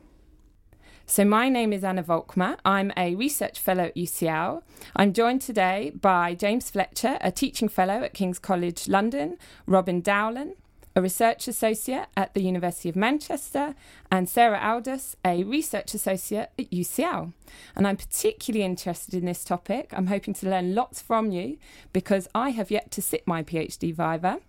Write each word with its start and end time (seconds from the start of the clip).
So, 1.07 1.25
my 1.25 1.49
name 1.49 1.73
is 1.73 1.83
Anna 1.83 2.05
Volkmar. 2.05 2.57
I'm 2.65 2.93
a 2.97 3.17
research 3.17 3.59
fellow 3.59 3.87
at 3.87 3.97
UCL. 3.97 4.63
I'm 4.95 5.13
joined 5.13 5.43
today 5.43 5.91
by 6.01 6.37
James 6.37 6.71
Fletcher, 6.71 7.19
a 7.21 7.33
teaching 7.33 7.69
fellow 7.69 7.95
at 7.95 8.15
King's 8.15 8.39
College 8.39 8.87
London, 8.87 9.39
Robin 9.67 10.01
Dowlen, 10.01 10.53
a 10.95 11.03
research 11.03 11.49
associate 11.49 12.07
at 12.17 12.35
the 12.35 12.43
University 12.43 12.89
of 12.89 12.97
Manchester, 12.97 13.75
and 14.11 14.29
Sarah 14.29 14.61
Aldous, 14.63 15.17
a 15.25 15.43
research 15.45 15.95
associate 15.95 16.51
at 16.59 16.71
UCL. 16.71 17.33
And 17.75 17.87
I'm 17.87 17.97
particularly 17.97 18.65
interested 18.65 19.15
in 19.15 19.25
this 19.25 19.45
topic. 19.45 19.93
I'm 19.93 20.07
hoping 20.07 20.35
to 20.35 20.49
learn 20.49 20.75
lots 20.75 21.01
from 21.01 21.31
you 21.31 21.59
because 21.93 22.29
I 22.35 22.51
have 22.51 22.71
yet 22.71 22.91
to 22.93 23.03
sit 23.03 23.27
my 23.27 23.43
PhD 23.43 23.95
Viva. 23.95 24.41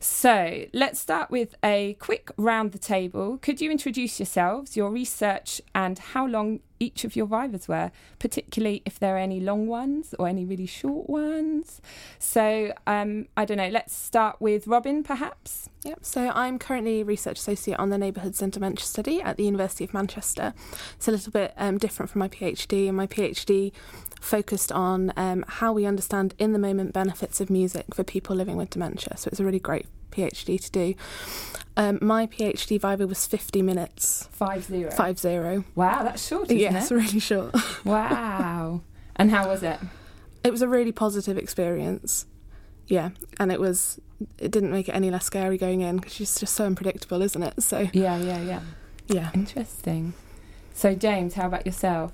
So 0.00 0.64
let's 0.72 0.98
start 0.98 1.30
with 1.30 1.54
a 1.62 1.94
quick 1.94 2.30
round 2.36 2.72
the 2.72 2.78
table. 2.78 3.38
Could 3.38 3.60
you 3.60 3.70
introduce 3.70 4.18
yourselves, 4.18 4.76
your 4.76 4.90
research, 4.90 5.60
and 5.74 5.98
how 5.98 6.26
long 6.26 6.60
each 6.82 7.04
of 7.04 7.14
your 7.14 7.26
Vivas 7.26 7.68
were, 7.68 7.90
particularly 8.18 8.82
if 8.84 8.98
there 8.98 9.14
are 9.14 9.18
any 9.18 9.40
long 9.40 9.66
ones 9.66 10.14
or 10.18 10.26
any 10.26 10.44
really 10.44 10.66
short 10.66 11.08
ones? 11.08 11.80
So 12.18 12.72
um, 12.86 13.28
I 13.36 13.44
don't 13.44 13.56
know, 13.58 13.68
let's 13.68 13.94
start 13.94 14.40
with 14.40 14.66
Robin, 14.66 15.02
perhaps. 15.02 15.68
Yep, 15.84 16.00
so 16.02 16.30
I'm 16.34 16.58
currently 16.58 17.02
research 17.02 17.38
associate 17.38 17.78
on 17.78 17.90
the 17.90 17.98
Neighbourhoods 17.98 18.42
and 18.42 18.52
Dementia 18.52 18.84
Study 18.84 19.20
at 19.22 19.36
the 19.36 19.44
University 19.44 19.84
of 19.84 19.94
Manchester. 19.94 20.54
It's 20.96 21.08
a 21.08 21.12
little 21.12 21.32
bit 21.32 21.54
um, 21.56 21.78
different 21.78 22.10
from 22.10 22.18
my 22.20 22.28
PhD, 22.28 22.88
and 22.88 22.96
my 22.96 23.06
PhD 23.06 23.72
focused 24.20 24.70
on 24.72 25.12
um, 25.16 25.44
how 25.48 25.72
we 25.72 25.86
understand 25.86 26.34
in 26.38 26.52
the 26.52 26.58
moment 26.58 26.92
benefits 26.92 27.40
of 27.40 27.50
music 27.50 27.86
for 27.94 28.04
people 28.04 28.36
living 28.36 28.56
with 28.56 28.70
dementia. 28.70 29.16
So 29.16 29.28
it's 29.28 29.40
a 29.40 29.44
really 29.44 29.58
great 29.58 29.86
PhD 30.12 30.60
to 30.62 30.70
do. 30.70 30.94
Um, 31.76 31.98
my 32.02 32.26
PhD 32.26 32.80
Viva 32.80 33.06
was 33.06 33.26
50 33.26 33.62
minutes. 33.62 34.28
Five 34.30 34.64
zero. 34.64 34.90
Five 34.90 35.18
zero. 35.18 35.64
Wow, 35.74 36.02
that's 36.04 36.26
short, 36.26 36.44
isn't 36.50 36.58
yes, 36.58 36.90
it? 36.90 36.94
really 36.94 37.18
short. 37.18 37.54
wow. 37.84 38.82
And 39.16 39.30
how 39.30 39.48
was 39.48 39.62
it? 39.62 39.78
It 40.44 40.50
was 40.50 40.62
a 40.62 40.68
really 40.68 40.92
positive 40.92 41.38
experience. 41.38 42.26
Yeah, 42.86 43.10
and 43.40 43.50
it 43.50 43.60
was. 43.60 44.00
It 44.38 44.50
didn't 44.52 44.70
make 44.70 44.88
it 44.88 44.94
any 44.94 45.10
less 45.10 45.24
scary 45.24 45.58
going 45.58 45.80
in 45.80 45.96
because 45.96 46.12
she's 46.12 46.38
just 46.38 46.54
so 46.54 46.64
unpredictable, 46.64 47.22
isn't 47.22 47.42
it? 47.42 47.62
So 47.62 47.88
Yeah, 47.92 48.16
yeah, 48.18 48.40
yeah. 48.42 48.60
yeah. 49.08 49.30
Interesting. 49.34 50.12
So, 50.74 50.94
James, 50.94 51.34
how 51.34 51.46
about 51.46 51.66
yourself? 51.66 52.12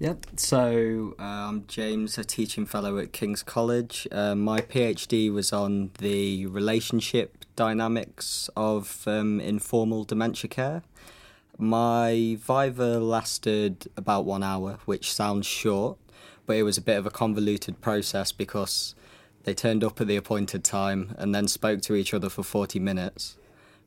Yep. 0.00 0.26
So 0.36 1.16
uh, 1.18 1.22
I'm 1.22 1.66
James, 1.66 2.18
a 2.18 2.24
teaching 2.24 2.66
fellow 2.66 2.98
at 2.98 3.12
King's 3.12 3.42
College. 3.42 4.06
Uh, 4.12 4.36
my 4.36 4.60
PhD 4.60 5.32
was 5.32 5.52
on 5.52 5.90
the 5.98 6.46
relationship 6.46 7.44
dynamics 7.56 8.48
of 8.56 9.02
um, 9.08 9.40
informal 9.40 10.04
dementia 10.04 10.48
care. 10.48 10.82
My 11.58 12.38
Viva 12.38 13.00
lasted 13.00 13.88
about 13.96 14.24
one 14.24 14.44
hour, 14.44 14.78
which 14.84 15.12
sounds 15.12 15.48
short, 15.48 15.98
but 16.46 16.54
it 16.54 16.62
was 16.62 16.78
a 16.78 16.82
bit 16.82 16.96
of 16.96 17.04
a 17.04 17.10
convoluted 17.10 17.80
process 17.80 18.30
because 18.30 18.94
they 19.42 19.52
turned 19.52 19.82
up 19.82 20.00
at 20.00 20.06
the 20.06 20.14
appointed 20.14 20.62
time 20.62 21.16
and 21.18 21.34
then 21.34 21.48
spoke 21.48 21.82
to 21.82 21.96
each 21.96 22.14
other 22.14 22.28
for 22.28 22.44
40 22.44 22.78
minutes 22.78 23.36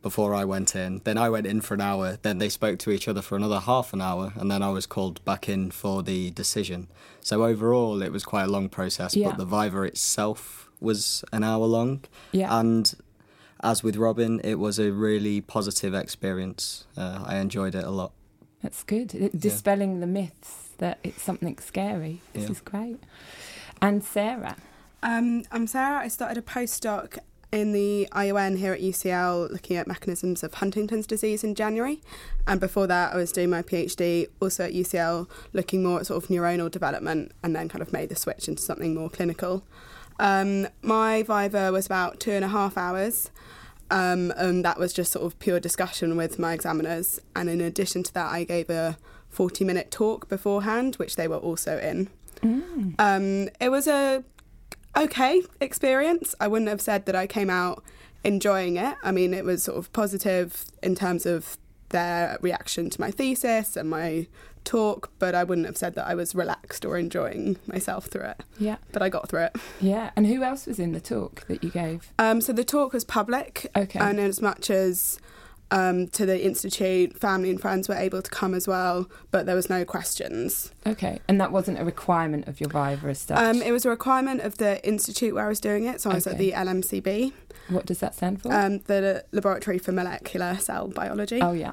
before 0.01 0.33
I 0.33 0.45
went 0.45 0.75
in. 0.75 1.01
Then 1.03 1.17
I 1.17 1.29
went 1.29 1.45
in 1.47 1.61
for 1.61 1.73
an 1.75 1.81
hour. 1.81 2.17
Then 2.21 2.39
they 2.39 2.49
spoke 2.49 2.79
to 2.79 2.91
each 2.91 3.07
other 3.07 3.21
for 3.21 3.35
another 3.35 3.59
half 3.59 3.93
an 3.93 4.01
hour, 4.01 4.33
and 4.35 4.49
then 4.49 4.61
I 4.63 4.69
was 4.69 4.85
called 4.85 5.23
back 5.25 5.47
in 5.47 5.71
for 5.71 6.01
the 6.03 6.31
decision. 6.31 6.87
So 7.21 7.43
overall, 7.43 8.01
it 8.01 8.11
was 8.11 8.23
quite 8.23 8.43
a 8.45 8.51
long 8.51 8.67
process, 8.69 9.15
Yeah. 9.15 9.29
but 9.29 9.37
the 9.37 9.45
Viva 9.45 9.83
itself 9.83 10.69
was 10.79 11.23
an 11.31 11.43
hour 11.43 11.65
long. 11.65 12.01
Yeah. 12.31 12.59
And 12.59 12.91
as 13.63 13.83
with 13.83 13.95
Robin, 13.95 14.41
it 14.43 14.55
was 14.55 14.79
a 14.79 14.91
really 14.91 15.39
positive 15.41 15.93
experience. 15.93 16.85
Uh, 16.97 17.23
I 17.25 17.37
enjoyed 17.37 17.75
it 17.75 17.83
a 17.83 17.91
lot. 17.91 18.11
That's 18.63 18.83
good. 18.83 19.13
It- 19.13 19.39
Dispelling 19.39 19.99
the 19.99 20.07
myths 20.07 20.69
that 20.79 20.97
it's 21.03 21.21
something 21.21 21.57
scary. 21.59 22.21
This 22.33 22.45
Yeah. 22.45 22.51
is 22.51 22.61
great. 22.61 22.99
And 23.81 24.03
Sarah. 24.03 24.55
Um, 25.03 25.43
I'm 25.51 25.67
Sarah. 25.67 25.99
I 25.99 26.07
started 26.07 26.37
a 26.37 26.41
postdoc 26.43 27.17
in 27.51 27.73
the 27.73 28.07
ION 28.13 28.55
here 28.57 28.73
at 28.73 28.81
UCL 28.81 29.51
looking 29.51 29.75
at 29.77 29.87
mechanisms 29.87 30.41
of 30.43 30.55
Huntington's 30.55 31.05
disease 31.05 31.43
in 31.43 31.53
January. 31.53 32.01
And 32.47 32.59
before 32.59 32.87
that, 32.87 33.13
I 33.13 33.17
was 33.17 33.31
doing 33.31 33.49
my 33.49 33.61
PhD 33.61 34.27
also 34.39 34.65
at 34.65 34.73
UCL 34.73 35.29
looking 35.53 35.83
more 35.83 35.99
at 35.99 36.07
sort 36.07 36.23
of 36.23 36.29
neuronal 36.29 36.71
development 36.71 37.33
and 37.43 37.55
then 37.55 37.67
kind 37.67 37.81
of 37.81 37.91
made 37.91 38.09
the 38.09 38.15
switch 38.15 38.47
into 38.47 38.61
something 38.61 38.95
more 38.95 39.09
clinical. 39.09 39.63
Um, 40.19 40.67
my 40.81 41.23
Viva 41.23 41.71
was 41.71 41.85
about 41.85 42.19
two 42.19 42.31
and 42.31 42.45
a 42.45 42.49
half 42.49 42.77
hours. 42.77 43.31
Um, 43.89 44.31
and 44.37 44.63
that 44.63 44.79
was 44.79 44.93
just 44.93 45.11
sort 45.11 45.25
of 45.25 45.37
pure 45.39 45.59
discussion 45.59 46.15
with 46.15 46.39
my 46.39 46.53
examiners. 46.53 47.19
And 47.35 47.49
in 47.49 47.59
addition 47.59 48.03
to 48.03 48.13
that, 48.13 48.31
I 48.31 48.45
gave 48.45 48.69
a 48.69 48.97
40 49.29 49.65
minute 49.65 49.91
talk 49.91 50.29
beforehand, 50.29 50.95
which 50.95 51.17
they 51.17 51.27
were 51.27 51.37
also 51.37 51.77
in. 51.77 52.09
Um, 52.97 53.49
it 53.59 53.69
was 53.69 53.87
a 53.87 54.23
okay 54.97 55.41
experience. 55.59 56.35
I 56.39 56.47
wouldn't 56.47 56.69
have 56.69 56.81
said 56.81 57.05
that 57.05 57.15
I 57.15 57.27
came 57.27 57.49
out 57.49 57.83
enjoying 58.23 58.77
it. 58.77 58.95
I 59.03 59.11
mean, 59.11 59.33
it 59.33 59.45
was 59.45 59.63
sort 59.63 59.77
of 59.77 59.91
positive 59.93 60.65
in 60.83 60.95
terms 60.95 61.25
of 61.25 61.57
their 61.89 62.37
reaction 62.41 62.89
to 62.89 63.01
my 63.01 63.11
thesis 63.11 63.75
and 63.75 63.89
my 63.89 64.27
talk, 64.63 65.11
but 65.17 65.33
I 65.33 65.43
wouldn't 65.43 65.65
have 65.65 65.75
said 65.75 65.95
that 65.95 66.05
I 66.07 66.13
was 66.13 66.35
relaxed 66.35 66.85
or 66.85 66.97
enjoying 66.97 67.57
myself 67.65 68.05
through 68.05 68.25
it. 68.25 68.43
Yeah. 68.59 68.77
But 68.91 69.01
I 69.01 69.09
got 69.09 69.27
through 69.27 69.45
it. 69.45 69.55
Yeah. 69.81 70.11
And 70.15 70.27
who 70.27 70.43
else 70.43 70.67
was 70.67 70.77
in 70.79 70.91
the 70.91 71.01
talk 71.01 71.47
that 71.47 71.63
you 71.63 71.71
gave? 71.71 72.13
Um, 72.19 72.41
so 72.41 72.53
the 72.53 72.63
talk 72.63 72.93
was 72.93 73.03
public, 73.03 73.69
Okay. 73.75 73.99
and 73.99 74.19
as 74.19 74.39
much 74.41 74.69
as 74.69 75.19
um, 75.71 76.07
to 76.09 76.25
the 76.25 76.43
institute, 76.45 77.17
family 77.17 77.49
and 77.49 77.59
friends 77.59 77.87
were 77.87 77.95
able 77.95 78.21
to 78.21 78.29
come 78.29 78.53
as 78.53 78.67
well, 78.67 79.09
but 79.31 79.45
there 79.45 79.55
was 79.55 79.69
no 79.69 79.85
questions. 79.85 80.71
Okay. 80.85 81.19
And 81.27 81.39
that 81.39 81.51
wasn't 81.51 81.79
a 81.79 81.85
requirement 81.85 82.47
of 82.47 82.59
your 82.59 82.69
Viva 82.69 83.07
as 83.07 83.19
such? 83.19 83.37
Um, 83.37 83.61
it 83.61 83.71
was 83.71 83.85
a 83.85 83.89
requirement 83.89 84.41
of 84.41 84.57
the 84.57 84.85
institute 84.85 85.33
where 85.33 85.45
I 85.45 85.47
was 85.47 85.61
doing 85.61 85.85
it, 85.85 86.01
so 86.01 86.11
I 86.11 86.15
was 86.15 86.27
at 86.27 86.37
the 86.37 86.51
LMCB, 86.51 87.33
what 87.69 87.85
does 87.85 87.99
that 87.99 88.15
stand 88.15 88.41
for? 88.41 88.53
um, 88.53 88.79
the 88.79 89.23
Laboratory 89.31 89.79
for 89.79 89.91
Molecular 89.91 90.57
Cell 90.57 90.89
Biology. 90.89 91.41
oh, 91.41 91.53
yeah. 91.53 91.71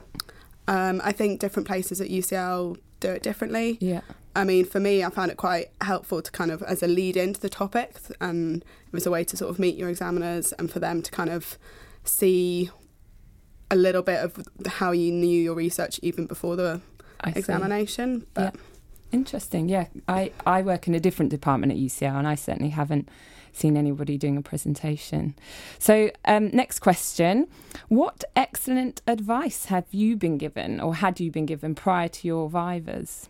Um, 0.69 1.01
I 1.03 1.13
think 1.13 1.41
different 1.41 1.67
places 1.67 2.01
at 2.01 2.09
UCL 2.09 2.77
do 3.01 3.11
it 3.11 3.23
differently. 3.23 3.79
Yeah. 3.81 4.03
I 4.37 4.45
mean, 4.45 4.67
for 4.67 4.79
me, 4.79 5.03
I 5.03 5.11
found 5.11 5.31
it 5.31 5.37
quite 5.37 5.71
helpful 5.81 6.23
to 6.23 6.31
kind 6.31 6.51
of 6.51 6.63
as 6.63 6.83
a 6.83 6.87
lead 6.87 7.17
into 7.17 7.41
the 7.41 7.49
topic, 7.49 7.97
and 8.21 8.63
it 8.63 8.93
was 8.93 9.07
a 9.07 9.11
way 9.11 9.25
to 9.25 9.37
sort 9.37 9.51
of 9.51 9.59
meet 9.59 9.77
your 9.77 9.89
examiners 9.89 10.53
and 10.53 10.71
for 10.71 10.79
them 10.79 11.03
to 11.03 11.11
kind 11.11 11.31
of 11.31 11.59
see 12.05 12.71
a 13.71 13.77
little 13.77 14.03
bit 14.03 14.21
of 14.21 14.39
how 14.67 14.93
you 14.93 15.13
knew 15.13 15.41
your 15.41 15.55
research 15.55 16.01
even 16.03 16.27
before 16.27 16.57
the 16.57 16.81
I 17.21 17.33
see. 17.33 17.39
examination. 17.41 18.27
But 18.35 18.55
Interesting. 19.11 19.69
Yeah, 19.69 19.87
I, 20.07 20.33
I 20.47 20.63
work 20.63 20.87
in 20.87 20.95
a 20.95 21.01
different 21.01 21.31
department 21.31 21.73
at 21.73 21.79
UCL, 21.79 22.15
and 22.15 22.29
I 22.29 22.35
certainly 22.35 22.71
haven't 22.71 23.09
seen 23.53 23.77
anybody 23.77 24.19
doing 24.19 24.37
a 24.37 24.43
presentation. 24.43 25.35
So, 25.79 26.11
um, 26.27 26.51
next 26.53 26.81
question: 26.81 27.49
What 27.89 28.25
excellent 28.37 29.01
advice 29.07 29.67
have 29.67 29.87
you 29.93 30.17
been 30.17 30.37
given, 30.37 30.81
or 30.81 30.97
had 30.97 31.21
you 31.21 31.31
been 31.31 31.47
given 31.47 31.75
prior 31.75 32.09
to 32.09 32.29
your 32.29 32.51
vivas? 32.51 33.29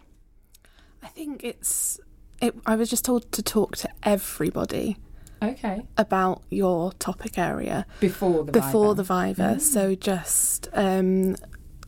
I 1.02 1.08
think 1.08 1.44
it's. 1.44 2.00
It, 2.40 2.54
I 2.66 2.76
was 2.76 2.90
just 2.90 3.04
told 3.04 3.30
to 3.32 3.42
talk 3.42 3.76
to 3.78 3.88
everybody 4.02 4.96
Okay. 5.42 5.86
about 5.96 6.42
your 6.50 6.92
topic 6.94 7.38
area 7.38 7.86
Before 8.00 8.44
the 8.44 8.52
before 8.52 8.94
Viva. 8.94 9.02
the 9.02 9.02
Viva. 9.02 9.54
Mm. 9.56 9.60
So 9.60 9.94
just 9.94 10.68
um, 10.72 11.36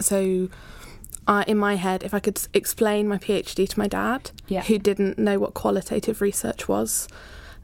so. 0.00 0.48
I 1.26 1.42
in 1.46 1.58
my 1.58 1.74
head, 1.76 2.02
if 2.02 2.12
I 2.14 2.18
could 2.18 2.40
explain 2.54 3.06
my 3.06 3.18
PhD 3.18 3.68
to 3.68 3.78
my 3.78 3.86
dad, 3.86 4.30
Yeah. 4.48 4.62
who 4.62 4.78
didn't 4.78 5.18
know 5.18 5.38
what 5.38 5.54
qualitative 5.54 6.20
research 6.20 6.66
was, 6.66 7.06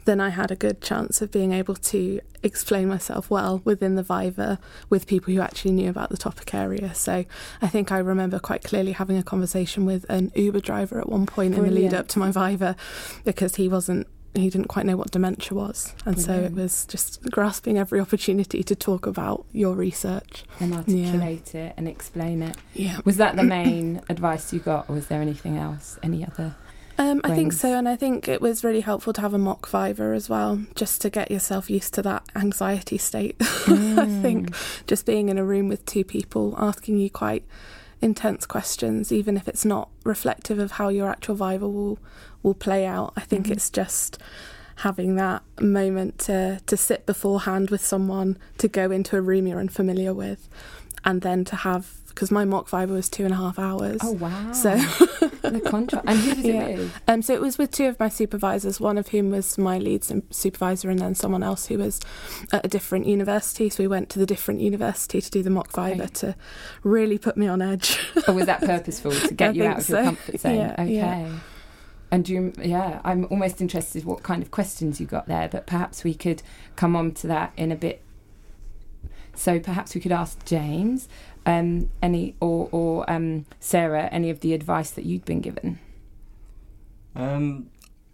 then 0.04 0.20
I 0.20 0.28
had 0.28 0.52
a 0.52 0.56
good 0.56 0.80
chance 0.82 1.20
of 1.20 1.32
being 1.32 1.52
able 1.52 1.74
to 1.74 2.20
explain 2.44 2.86
myself 2.86 3.28
well 3.28 3.62
within 3.64 3.96
the 3.96 4.04
Viva 4.04 4.60
with 4.88 5.06
people 5.08 5.34
who 5.34 5.40
actually 5.40 5.72
knew 5.72 5.90
about 5.90 6.10
the 6.10 6.16
topic 6.16 6.54
area. 6.54 6.94
So 6.94 7.24
I 7.60 7.66
think 7.66 7.90
I 7.90 7.98
remember 7.98 8.38
quite 8.38 8.62
clearly 8.62 8.92
having 8.92 9.16
a 9.16 9.22
conversation 9.24 9.84
with 9.84 10.04
an 10.08 10.30
Uber 10.36 10.60
driver 10.60 11.00
at 11.00 11.08
one 11.08 11.26
point 11.26 11.54
in 11.54 11.64
the 11.64 11.70
lead 11.70 11.94
up 11.94 12.06
to 12.08 12.18
my 12.20 12.30
Viva 12.30 12.76
because 13.24 13.56
he 13.56 13.68
wasn't 13.68 14.06
he 14.42 14.50
didn't 14.50 14.68
quite 14.68 14.86
know 14.86 14.96
what 14.96 15.10
dementia 15.10 15.56
was, 15.56 15.94
and 16.04 16.20
so 16.20 16.32
it 16.32 16.52
was 16.52 16.86
just 16.86 17.22
grasping 17.30 17.78
every 17.78 18.00
opportunity 18.00 18.62
to 18.62 18.74
talk 18.74 19.06
about 19.06 19.44
your 19.52 19.74
research. 19.74 20.44
And 20.60 20.74
articulate 20.74 21.54
it 21.54 21.74
and 21.76 21.88
explain 21.88 22.42
it. 22.42 22.56
Yeah. 22.74 23.00
Was 23.04 23.16
that 23.16 23.36
the 23.36 23.42
main 23.56 24.00
advice 24.08 24.52
you 24.52 24.60
got, 24.60 24.88
or 24.88 24.94
was 24.94 25.06
there 25.08 25.20
anything 25.20 25.56
else? 25.56 25.98
Any 26.02 26.24
other? 26.24 26.54
Um, 26.98 27.20
I 27.24 27.34
think 27.34 27.52
so, 27.52 27.76
and 27.76 27.86
I 27.86 27.94
think 27.94 28.26
it 28.26 28.40
was 28.40 28.64
really 28.64 28.80
helpful 28.80 29.12
to 29.12 29.20
have 29.20 29.34
a 29.34 29.38
mock 29.38 29.68
Viva 29.68 30.14
as 30.14 30.30
well, 30.30 30.64
just 30.74 31.02
to 31.02 31.10
get 31.10 31.30
yourself 31.30 31.68
used 31.68 31.92
to 31.94 32.02
that 32.02 32.22
anxiety 32.34 32.96
state. 32.96 33.36
I 33.40 34.06
think 34.22 34.54
just 34.86 35.04
being 35.04 35.28
in 35.28 35.36
a 35.36 35.44
room 35.44 35.68
with 35.68 35.84
two 35.84 36.04
people 36.04 36.54
asking 36.56 36.98
you 36.98 37.10
quite 37.10 37.44
intense 38.02 38.46
questions, 38.46 39.10
even 39.10 39.36
if 39.36 39.48
it's 39.48 39.64
not 39.64 39.88
reflective 40.04 40.58
of 40.58 40.72
how 40.72 40.88
your 40.88 41.08
actual 41.08 41.34
Viva 41.34 41.68
will 41.68 41.98
will 42.42 42.54
play 42.54 42.86
out. 42.86 43.12
I 43.16 43.22
think 43.22 43.46
Mhm. 43.46 43.52
it's 43.52 43.70
just 43.70 44.18
having 44.76 45.16
that 45.16 45.42
moment 45.60 46.18
to 46.20 46.60
to 46.66 46.76
sit 46.76 47.06
beforehand 47.06 47.70
with 47.70 47.84
someone, 47.84 48.36
to 48.58 48.68
go 48.68 48.90
into 48.90 49.16
a 49.16 49.20
room 49.22 49.46
you're 49.46 49.58
unfamiliar 49.60 50.12
with, 50.14 50.48
and 51.06 51.22
then 51.22 51.44
to 51.46 51.56
have 51.56 51.90
because 52.08 52.30
my 52.30 52.46
mock 52.46 52.68
Viva 52.70 52.94
was 52.94 53.10
two 53.10 53.24
and 53.24 53.32
a 53.34 53.36
half 53.36 53.58
hours. 53.58 53.98
Oh 54.02 54.12
wow! 54.12 54.52
So 54.52 54.74
the 54.76 55.60
contract. 55.64 56.06
And 56.08 56.18
who 56.18 56.30
was 56.30 56.38
Yeah. 56.44 56.62
it 56.66 56.78
with? 56.78 57.00
Um, 57.06 57.20
so 57.22 57.34
it 57.34 57.40
was 57.42 57.58
with 57.58 57.70
two 57.70 57.86
of 57.86 58.00
my 58.00 58.08
supervisors, 58.08 58.80
one 58.80 58.96
of 58.96 59.08
whom 59.08 59.30
was 59.30 59.58
my 59.58 59.78
lead 59.78 60.02
supervisor, 60.30 60.88
and 60.90 60.98
then 60.98 61.14
someone 61.14 61.42
else 61.42 61.66
who 61.66 61.76
was 61.78 62.00
at 62.52 62.64
a 62.64 62.68
different 62.68 63.06
university. 63.06 63.68
So 63.68 63.82
we 63.82 63.88
went 63.88 64.08
to 64.10 64.18
the 64.18 64.24
different 64.26 64.60
university 64.60 65.20
to 65.20 65.30
do 65.30 65.42
the 65.42 65.50
mock 65.50 65.70
Viva 65.72 66.04
Right. 66.04 66.14
to 66.14 66.34
really 66.82 67.18
put 67.18 67.36
me 67.36 67.46
on 67.48 67.60
edge. 67.60 67.98
Or 68.26 68.32
was 68.34 68.46
that 68.46 68.60
purposeful 68.62 69.12
to 69.12 69.34
get 69.34 69.50
I 69.50 69.52
you 69.52 69.64
out 69.66 69.78
of 69.80 69.88
your 69.88 70.02
comfort 70.04 70.40
zone? 70.40 70.54
Yeah, 70.56 70.72
okay. 70.72 70.92
yeah. 70.94 71.38
And 72.10 72.24
do 72.24 72.32
you, 72.32 72.52
yeah, 72.62 73.00
I'm 73.04 73.26
almost 73.30 73.60
interested 73.60 74.04
what 74.04 74.22
kind 74.22 74.42
of 74.42 74.50
questions 74.50 75.00
you 75.00 75.06
got 75.06 75.26
there, 75.26 75.48
but 75.48 75.66
perhaps 75.66 76.02
we 76.04 76.14
could 76.14 76.42
come 76.76 76.96
on 76.96 77.12
to 77.14 77.26
that 77.26 77.52
in 77.58 77.70
a 77.72 77.76
bit. 77.76 78.00
So 79.36 79.60
perhaps 79.60 79.94
we 79.94 80.00
could 80.00 80.12
ask 80.12 80.44
James, 80.44 81.08
um, 81.44 81.90
any 82.02 82.34
or 82.40 82.68
or 82.72 83.10
um, 83.10 83.46
Sarah, 83.60 84.08
any 84.12 84.30
of 84.30 84.40
the 84.40 84.52
advice 84.54 84.90
that 84.90 85.04
you'd 85.04 85.24
been 85.24 85.40
given. 85.40 85.78
Um, 87.14 87.70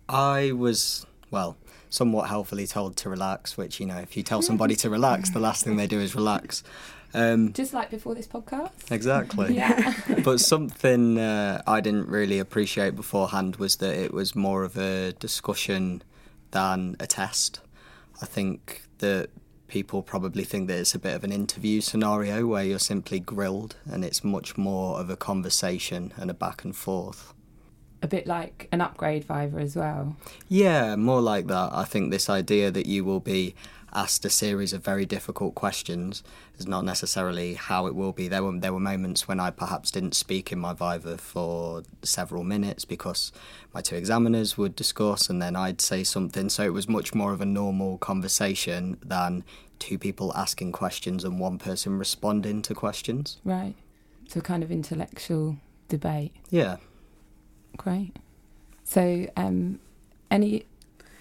I 0.09 0.53
was 0.53 1.07
well, 1.31 1.57
somewhat 1.91 2.29
helpfully 2.29 2.67
told 2.67 2.97
to 2.99 3.09
relax. 3.09 3.57
Which 3.57 3.81
you 3.81 3.87
know, 3.87 3.99
if 3.99 4.17
you 4.17 4.23
tell 4.23 4.43
somebody 4.43 4.77
to 4.77 4.91
relax, 4.91 5.31
the 5.31 5.41
last 5.41 5.65
thing 5.65 5.77
they 5.77 5.87
do 5.87 6.01
is 6.01 6.15
relax. 6.15 6.63
Um, 7.15 7.53
Just 7.53 7.75
like 7.75 7.91
before 7.91 8.15
this 8.15 8.27
podcast. 8.27 8.91
exactly. 8.91 9.55
Yeah. 9.63 9.95
but 10.25 10.41
something 10.41 11.19
uh, 11.19 11.61
I 11.67 11.81
didn't 11.81 12.09
really 12.09 12.39
appreciate 12.39 12.97
beforehand 12.97 13.57
was 13.57 13.77
that 13.77 13.95
it 13.95 14.15
was 14.15 14.35
more 14.35 14.65
of 14.65 14.79
a 14.79 15.13
discussion 15.13 16.03
than 16.53 16.97
a 17.01 17.07
test. 17.07 17.61
I 18.23 18.27
think 18.27 18.83
that 18.99 19.29
people 19.73 20.03
probably 20.03 20.45
think 20.45 20.69
that 20.69 20.79
it's 20.79 20.95
a 20.95 20.99
bit 20.99 21.15
of 21.17 21.25
an 21.25 21.33
interview 21.33 21.81
scenario 21.81 22.47
where 22.47 22.63
you're 22.63 22.79
simply 22.79 23.19
grilled 23.19 23.75
and 23.91 24.05
it's 24.05 24.23
much 24.23 24.59
more 24.59 25.01
of 25.01 25.09
a 25.09 25.17
conversation 25.17 26.13
and 26.19 26.31
a 26.31 26.35
back 26.35 26.63
and 26.63 26.77
forth. 26.77 27.33
a 28.03 28.07
bit 28.07 28.27
like 28.27 28.69
an 28.71 28.83
upgrade 28.83 29.25
Viva 29.25 29.59
as 29.59 29.75
well. 29.75 30.15
Yeah, 30.47 30.97
more 30.97 31.23
like 31.23 31.47
that. 31.47 31.71
I 31.73 31.85
think 31.85 32.11
this 32.11 32.29
idea 32.29 32.71
that 32.71 32.85
you 32.85 33.03
will 33.03 33.21
be 33.21 33.55
asked 33.93 34.25
a 34.25 34.31
series 34.31 34.73
of 34.73 34.85
very 34.85 35.05
difficult 35.05 35.55
questions 35.55 36.23
is 36.59 36.67
not 36.67 36.85
necessarily 36.85 37.55
how 37.55 37.87
it 37.87 37.95
will 37.95 38.13
be. 38.13 38.29
There 38.29 38.43
were 38.43 38.59
there 38.59 38.73
were 38.73 38.81
moments 38.81 39.29
when 39.29 39.41
I 39.41 39.51
perhaps 39.51 39.91
didn't 39.91 40.15
speak 40.15 40.53
in 40.53 40.59
my 40.59 40.73
viva 40.73 41.19
for 41.19 41.83
several 42.03 42.45
minutes 42.45 42.85
because 42.85 43.33
my 43.75 43.81
two 43.81 43.97
examiners 43.97 44.57
would 44.57 44.75
discuss 44.75 45.29
and 45.29 45.41
then 45.41 45.57
I'd 45.57 45.81
say 45.81 46.05
something. 46.05 46.49
So 46.49 46.65
it 46.65 46.73
was 46.73 46.89
much 46.89 47.15
more 47.15 47.33
of 47.33 47.41
a 47.41 47.47
normal 47.47 47.99
conversation 47.99 48.99
than 49.05 49.45
two 49.79 49.99
people 49.99 50.33
asking 50.37 50.73
questions 50.73 51.25
and 51.25 51.41
one 51.41 51.59
person 51.59 51.99
responding 51.99 52.63
to 52.63 52.75
questions. 52.75 53.39
Right. 53.45 53.75
So 54.29 54.41
kind 54.41 54.63
of 54.63 54.71
intellectual 54.71 55.57
debate. 55.89 56.33
Yeah. 56.51 56.77
Great. 57.77 58.17
So, 58.85 59.27
um, 59.37 59.81
any 60.31 60.65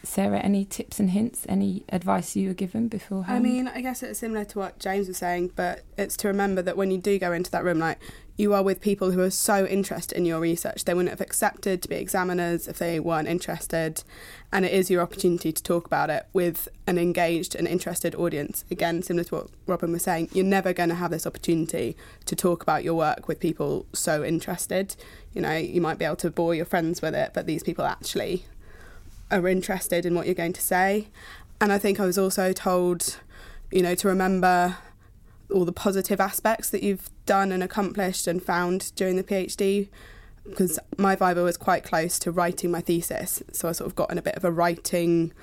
Sarah, 0.03 0.39
any 0.39 0.65
tips 0.65 0.99
and 0.99 1.11
hints, 1.11 1.45
any 1.47 1.83
advice 1.89 2.35
you 2.35 2.49
were 2.49 2.53
given 2.53 2.87
beforehand? 2.87 3.37
I 3.37 3.39
mean, 3.39 3.67
I 3.67 3.81
guess 3.81 4.01
it's 4.01 4.19
similar 4.19 4.45
to 4.45 4.59
what 4.59 4.79
James 4.79 5.07
was 5.07 5.17
saying, 5.17 5.51
but 5.55 5.83
it's 5.97 6.17
to 6.17 6.27
remember 6.27 6.61
that 6.63 6.75
when 6.75 6.91
you 6.91 6.97
do 6.97 7.19
go 7.19 7.31
into 7.31 7.51
that 7.51 7.63
room, 7.63 7.79
like 7.79 7.99
you 8.35 8.53
are 8.55 8.63
with 8.63 8.81
people 8.81 9.11
who 9.11 9.21
are 9.21 9.29
so 9.29 9.67
interested 9.67 10.17
in 10.17 10.25
your 10.25 10.39
research, 10.39 10.85
they 10.85 10.95
wouldn't 10.95 11.11
have 11.11 11.21
accepted 11.21 11.83
to 11.83 11.87
be 11.89 11.95
examiners 11.95 12.67
if 12.67 12.79
they 12.79 12.99
weren't 12.99 13.27
interested, 13.27 14.03
and 14.51 14.65
it 14.65 14.73
is 14.73 14.89
your 14.89 15.01
opportunity 15.01 15.51
to 15.51 15.61
talk 15.61 15.85
about 15.85 16.09
it 16.09 16.25
with 16.33 16.67
an 16.87 16.97
engaged 16.97 17.53
and 17.53 17.67
interested 17.67 18.15
audience. 18.15 18.65
Again, 18.71 19.03
similar 19.03 19.23
to 19.25 19.35
what 19.35 19.47
Robin 19.67 19.91
was 19.91 20.03
saying, 20.03 20.29
you're 20.33 20.43
never 20.43 20.73
going 20.73 20.89
to 20.89 20.95
have 20.95 21.11
this 21.11 21.27
opportunity 21.27 21.95
to 22.25 22.35
talk 22.35 22.63
about 22.63 22.83
your 22.83 22.95
work 22.95 23.27
with 23.27 23.39
people 23.39 23.85
so 23.93 24.23
interested. 24.23 24.95
You 25.33 25.41
know, 25.41 25.55
you 25.55 25.79
might 25.79 25.99
be 25.99 26.05
able 26.05 26.15
to 26.17 26.31
bore 26.31 26.55
your 26.55 26.65
friends 26.65 27.01
with 27.03 27.13
it, 27.13 27.31
but 27.35 27.45
these 27.45 27.61
people 27.61 27.85
actually 27.85 28.45
are 29.31 29.47
interested 29.47 30.05
in 30.05 30.13
what 30.15 30.25
you're 30.25 30.35
going 30.35 30.53
to 30.53 30.61
say. 30.61 31.07
And 31.59 31.71
I 31.71 31.77
think 31.77 31.99
I 31.99 32.05
was 32.05 32.17
also 32.17 32.53
told, 32.53 33.17
you 33.71 33.81
know, 33.81 33.95
to 33.95 34.07
remember 34.07 34.77
all 35.53 35.65
the 35.65 35.71
positive 35.73 36.19
aspects 36.19 36.69
that 36.69 36.81
you've 36.83 37.09
done 37.25 37.51
and 37.51 37.61
accomplished 37.63 38.27
and 38.27 38.41
found 38.41 38.91
during 38.95 39.15
the 39.15 39.23
PhD. 39.23 39.89
Because 40.43 40.79
my 40.97 41.15
Viva 41.15 41.43
was 41.43 41.55
quite 41.57 41.83
close 41.83 42.17
to 42.19 42.31
writing 42.31 42.71
my 42.71 42.81
thesis. 42.81 43.43
So 43.51 43.69
I 43.69 43.73
sort 43.73 43.87
of 43.87 43.95
got 43.95 44.11
in 44.11 44.17
a 44.17 44.23
bit 44.23 44.35
of 44.35 44.43
a 44.43 44.51
writing, 44.51 45.33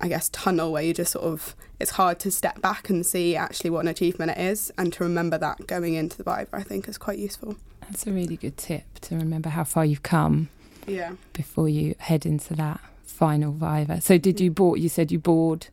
I 0.00 0.08
guess, 0.08 0.30
tunnel 0.30 0.72
where 0.72 0.82
you 0.82 0.94
just 0.94 1.12
sort 1.12 1.26
of, 1.26 1.54
it's 1.78 1.92
hard 1.92 2.18
to 2.20 2.30
step 2.30 2.62
back 2.62 2.88
and 2.88 3.04
see 3.04 3.36
actually 3.36 3.68
what 3.70 3.80
an 3.80 3.88
achievement 3.88 4.30
it 4.30 4.38
is. 4.38 4.72
And 4.78 4.90
to 4.94 5.04
remember 5.04 5.36
that 5.38 5.66
going 5.66 5.94
into 5.94 6.16
the 6.16 6.24
Viva, 6.24 6.48
I 6.54 6.62
think 6.62 6.88
is 6.88 6.96
quite 6.96 7.18
useful. 7.18 7.56
That's 7.82 8.06
a 8.06 8.10
really 8.12 8.36
good 8.36 8.56
tip 8.56 8.84
to 9.02 9.16
remember 9.16 9.50
how 9.50 9.64
far 9.64 9.84
you've 9.84 10.02
come 10.02 10.48
Yeah. 10.86 11.12
before 11.34 11.68
you 11.68 11.94
head 11.98 12.24
into 12.24 12.54
that 12.54 12.80
final 13.10 13.52
Viva. 13.52 14.00
So, 14.00 14.18
did 14.18 14.40
you 14.40 14.50
board? 14.50 14.80
You 14.80 14.88
said 14.88 15.10
you 15.10 15.18
bored 15.18 15.68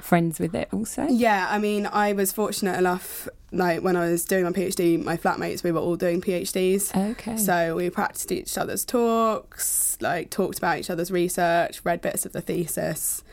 friends 0.00 0.38
with 0.38 0.54
it 0.54 0.68
also. 0.72 1.06
Yeah, 1.08 1.48
I 1.50 1.58
mean, 1.58 1.86
I 1.86 2.12
was 2.12 2.30
fortunate 2.30 2.78
enough, 2.78 3.26
like 3.52 3.82
when 3.82 3.96
I 3.96 4.10
was 4.10 4.24
doing 4.24 4.44
my 4.44 4.52
PhD, 4.52 5.02
my 5.02 5.16
flatmates, 5.16 5.64
we 5.64 5.72
were 5.72 5.80
all 5.80 5.96
doing 5.96 6.20
PhDs. 6.20 6.94
Okay. 7.12 7.36
So 7.38 7.74
we 7.74 7.88
practiced 7.90 8.30
each 8.30 8.56
other's 8.58 8.84
talks, 8.84 9.96
like 10.00 10.30
talked 10.30 10.58
about 10.58 10.78
each 10.78 10.90
other's 10.90 11.10
research, 11.10 11.80
read 11.84 12.00
bits 12.02 12.26
of 12.26 12.32
the 12.32 12.42
thesis. 12.42 13.24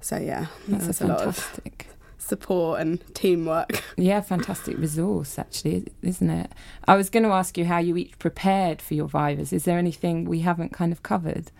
So 0.00 0.16
yeah, 0.16 0.46
that's 0.68 0.84
a 0.84 0.88
was 0.88 1.00
a 1.00 1.06
lot 1.06 1.20
of 1.22 1.36
fantastic. 1.36 1.88
support 2.18 2.80
and 2.80 3.02
teamwork. 3.14 3.82
Yeah, 3.96 4.20
fantastic 4.20 4.78
resource, 4.78 5.38
actually, 5.38 5.86
isn't 6.02 6.30
it? 6.30 6.50
I 6.86 6.96
was 6.96 7.10
going 7.10 7.22
to 7.24 7.28
ask 7.30 7.58
you 7.58 7.66
how 7.66 7.78
you 7.78 7.96
each 7.96 8.18
prepared 8.18 8.80
for 8.80 8.94
your 8.94 9.06
Vivas. 9.06 9.52
Is 9.52 9.64
there 9.64 9.78
anything 9.78 10.24
we 10.24 10.40
haven't 10.40 10.72
kind 10.72 10.92
of 10.92 11.02
covered? 11.02 11.52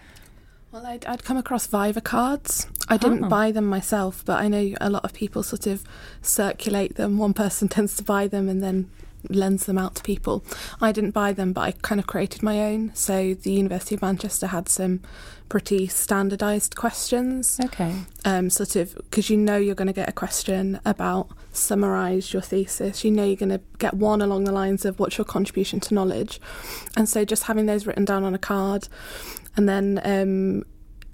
Well, 0.72 0.86
I'd, 0.86 1.04
I'd 1.04 1.22
come 1.24 1.36
across 1.36 1.66
Viva 1.66 2.00
cards. 2.00 2.66
I 2.88 2.96
didn't 2.96 3.24
Ah. 3.24 3.28
buy 3.28 3.52
them 3.52 3.66
myself, 3.66 4.22
but 4.24 4.40
I 4.40 4.48
know 4.48 4.72
a 4.80 4.88
lot 4.88 5.04
of 5.04 5.12
people 5.12 5.42
sort 5.42 5.66
of 5.66 5.84
circulate 6.22 6.96
them. 6.96 7.18
One 7.18 7.34
person 7.34 7.68
tends 7.76 7.94
to 7.96 8.02
buy 8.02 8.26
them 8.26 8.48
and 8.48 8.62
then 8.62 8.88
lends 9.28 9.66
them 9.66 9.76
out 9.78 9.94
to 9.96 10.02
people. 10.02 10.42
I 10.80 10.90
didn't 10.90 11.10
buy 11.12 11.32
them, 11.34 11.52
but 11.52 11.60
I 11.60 11.72
kind 11.82 12.00
of 12.00 12.06
created 12.06 12.42
my 12.42 12.60
own. 12.60 12.90
So 12.94 13.34
the 13.34 13.52
University 13.52 13.94
of 13.94 14.02
Manchester 14.02 14.46
had 14.48 14.68
some 14.68 15.00
pretty 15.48 15.86
standardised 15.86 16.74
questions, 16.74 17.60
Okay. 17.66 17.94
um, 18.24 18.48
sort 18.48 18.74
of 18.74 18.94
because 18.94 19.28
you 19.28 19.36
know 19.36 19.58
you're 19.58 19.74
going 19.74 19.86
to 19.86 19.92
get 19.92 20.08
a 20.08 20.12
question 20.12 20.80
about 20.86 21.28
summarise 21.52 22.32
your 22.32 22.40
thesis. 22.42 23.04
You 23.04 23.10
know 23.10 23.24
you're 23.24 23.36
going 23.36 23.50
to 23.50 23.60
get 23.78 23.92
one 23.94 24.22
along 24.22 24.44
the 24.44 24.52
lines 24.52 24.86
of 24.86 24.98
what's 24.98 25.18
your 25.18 25.26
contribution 25.26 25.78
to 25.80 25.94
knowledge, 25.94 26.40
and 26.96 27.06
so 27.08 27.24
just 27.26 27.42
having 27.44 27.66
those 27.66 27.86
written 27.86 28.06
down 28.06 28.24
on 28.24 28.34
a 28.34 28.38
card, 28.38 28.88
and 29.56 29.68
then 29.68 30.00
um, 30.04 30.64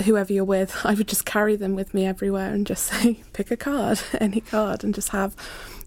whoever 0.04 0.32
you're 0.32 0.44
with, 0.44 0.80
I 0.84 0.94
would 0.94 1.08
just 1.08 1.24
carry 1.24 1.56
them 1.56 1.74
with 1.74 1.94
me 1.94 2.06
everywhere 2.06 2.52
and 2.52 2.66
just 2.66 2.86
say 2.92 3.22
pick 3.32 3.50
a 3.50 3.56
card, 3.56 4.00
any 4.20 4.40
card, 4.40 4.84
and 4.84 4.94
just 4.94 5.10
have 5.10 5.34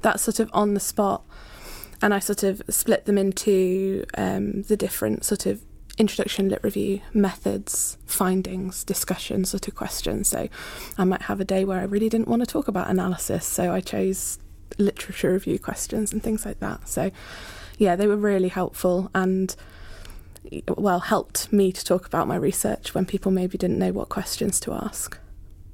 that 0.02 0.20
sort 0.20 0.40
of 0.40 0.50
on 0.54 0.74
the 0.74 0.80
spot. 0.80 1.24
And 2.02 2.14
I 2.14 2.20
sort 2.20 2.42
of 2.42 2.64
split 2.68 3.06
them 3.06 3.18
into 3.18 4.06
um, 4.18 4.64
the 4.64 4.76
different 4.76 5.24
sort 5.24 5.46
of 5.46 5.62
introduction 6.00 6.50
lit 6.50 6.64
review 6.64 7.02
methods, 7.14 7.98
findings, 8.08 8.84
discussion 8.84 9.46
sort 9.46 9.68
of 9.68 9.76
questions. 9.76 10.28
So 10.28 10.50
I 10.98 11.04
might 11.04 11.24
have 11.24 11.40
a 11.40 11.46
day 11.46 11.64
where 11.64 11.80
I 11.80 11.84
really 11.84 12.10
didn't 12.10 12.28
want 12.28 12.42
to 12.42 12.48
talk 12.48 12.68
about 12.68 12.90
analysis, 12.90 13.46
so 13.46 13.72
I 13.72 13.82
chose 13.82 14.40
literature 14.80 15.32
review 15.34 15.60
questions 15.60 16.12
and 16.12 16.24
things 16.24 16.44
like 16.44 16.60
that. 16.60 16.88
So 16.90 17.12
yeah, 17.78 17.96
they 17.96 18.08
were 18.08 18.16
really 18.16 18.48
helpful 18.48 19.12
and 19.14 19.56
well 20.68 21.00
helped 21.00 21.52
me 21.52 21.72
to 21.72 21.86
talk 21.86 22.06
about 22.06 22.28
my 22.28 22.36
research 22.36 22.94
when 22.94 23.06
people 23.06 23.32
maybe 23.32 23.58
didn't 23.58 23.80
know 23.80 23.92
what 23.92 24.10
questions 24.10 24.60
to 24.62 24.74
ask. 24.74 25.18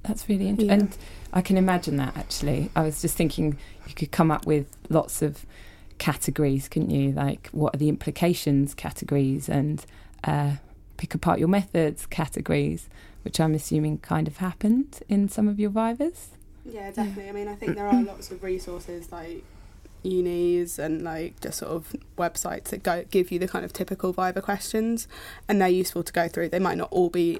That's 0.03 0.29
really 0.29 0.47
interesting. 0.47 0.67
Yeah. 0.67 0.85
And 0.85 0.97
I 1.33 1.41
can 1.41 1.57
imagine 1.57 1.97
that 1.97 2.15
actually. 2.15 2.69
I 2.75 2.83
was 2.83 3.01
just 3.01 3.17
thinking 3.17 3.57
you 3.87 3.93
could 3.93 4.11
come 4.11 4.31
up 4.31 4.45
with 4.45 4.67
lots 4.89 5.21
of 5.21 5.45
categories, 5.97 6.67
couldn't 6.67 6.91
you? 6.91 7.11
Like, 7.11 7.49
what 7.51 7.75
are 7.75 7.77
the 7.77 7.89
implications 7.89 8.73
categories 8.73 9.49
and 9.49 9.85
uh, 10.23 10.57
pick 10.97 11.13
apart 11.13 11.39
your 11.39 11.47
methods 11.47 12.05
categories, 12.05 12.89
which 13.23 13.39
I'm 13.39 13.53
assuming 13.53 13.99
kind 13.99 14.27
of 14.27 14.37
happened 14.37 14.99
in 15.07 15.29
some 15.29 15.47
of 15.47 15.59
your 15.59 15.69
vivas. 15.69 16.29
Yeah, 16.65 16.91
definitely. 16.91 17.29
I 17.29 17.31
mean, 17.31 17.47
I 17.47 17.55
think 17.55 17.75
there 17.75 17.87
are 17.87 18.03
lots 18.03 18.29
of 18.31 18.43
resources 18.43 19.11
like 19.11 19.43
unis 20.07 20.79
and 20.79 21.03
like 21.03 21.39
just 21.41 21.59
sort 21.59 21.71
of 21.71 21.95
websites 22.17 22.65
that 22.65 22.83
go 22.83 23.03
give 23.11 23.31
you 23.31 23.39
the 23.39 23.47
kind 23.47 23.65
of 23.65 23.73
typical 23.73 24.13
Viva 24.13 24.41
questions, 24.41 25.07
and 25.47 25.61
they're 25.61 25.67
useful 25.67 26.03
to 26.03 26.13
go 26.13 26.27
through. 26.27 26.49
They 26.49 26.59
might 26.59 26.77
not 26.77 26.89
all 26.91 27.09
be 27.09 27.39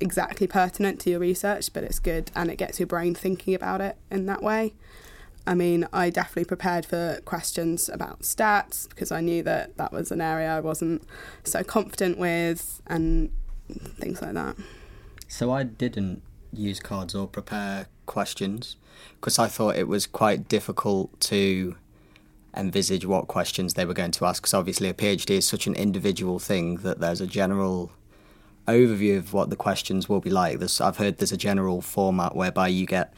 exactly 0.00 0.46
pertinent 0.46 1.00
to 1.00 1.10
your 1.10 1.20
research, 1.20 1.72
but 1.72 1.84
it's 1.84 1.98
good 1.98 2.30
and 2.34 2.50
it 2.50 2.56
gets 2.56 2.78
your 2.78 2.86
brain 2.86 3.14
thinking 3.14 3.54
about 3.54 3.80
it 3.80 3.96
in 4.10 4.26
that 4.26 4.42
way. 4.42 4.74
I 5.46 5.54
mean, 5.54 5.86
I 5.92 6.10
definitely 6.10 6.46
prepared 6.46 6.86
for 6.86 7.20
questions 7.24 7.88
about 7.88 8.20
stats 8.20 8.88
because 8.88 9.12
I 9.12 9.20
knew 9.20 9.42
that 9.42 9.76
that 9.76 9.92
was 9.92 10.10
an 10.10 10.20
area 10.20 10.56
I 10.56 10.60
wasn't 10.60 11.02
so 11.42 11.62
confident 11.62 12.18
with 12.18 12.80
and 12.86 13.30
things 13.98 14.22
like 14.22 14.32
that. 14.32 14.56
So 15.28 15.52
I 15.52 15.64
didn't 15.64 16.22
use 16.52 16.80
cards 16.80 17.14
or 17.14 17.26
prepare 17.26 17.88
questions 18.06 18.76
because 19.20 19.38
I 19.38 19.48
thought 19.48 19.76
it 19.76 19.88
was 19.88 20.06
quite 20.06 20.48
difficult 20.48 21.18
to 21.20 21.76
envisage 22.56 23.04
what 23.06 23.28
questions 23.28 23.74
they 23.74 23.84
were 23.84 23.94
going 23.94 24.10
to 24.12 24.24
ask 24.24 24.42
because 24.42 24.54
obviously 24.54 24.88
a 24.88 24.94
PhD 24.94 25.30
is 25.30 25.46
such 25.46 25.66
an 25.66 25.74
individual 25.74 26.38
thing 26.38 26.76
that 26.76 27.00
there's 27.00 27.20
a 27.20 27.26
general 27.26 27.92
overview 28.66 29.18
of 29.18 29.32
what 29.32 29.50
the 29.50 29.56
questions 29.56 30.08
will 30.08 30.20
be 30.20 30.30
like. 30.30 30.58
There's, 30.58 30.80
I've 30.80 30.96
heard 30.96 31.18
there's 31.18 31.32
a 31.32 31.36
general 31.36 31.80
format 31.80 32.34
whereby 32.34 32.68
you 32.68 32.86
get 32.86 33.12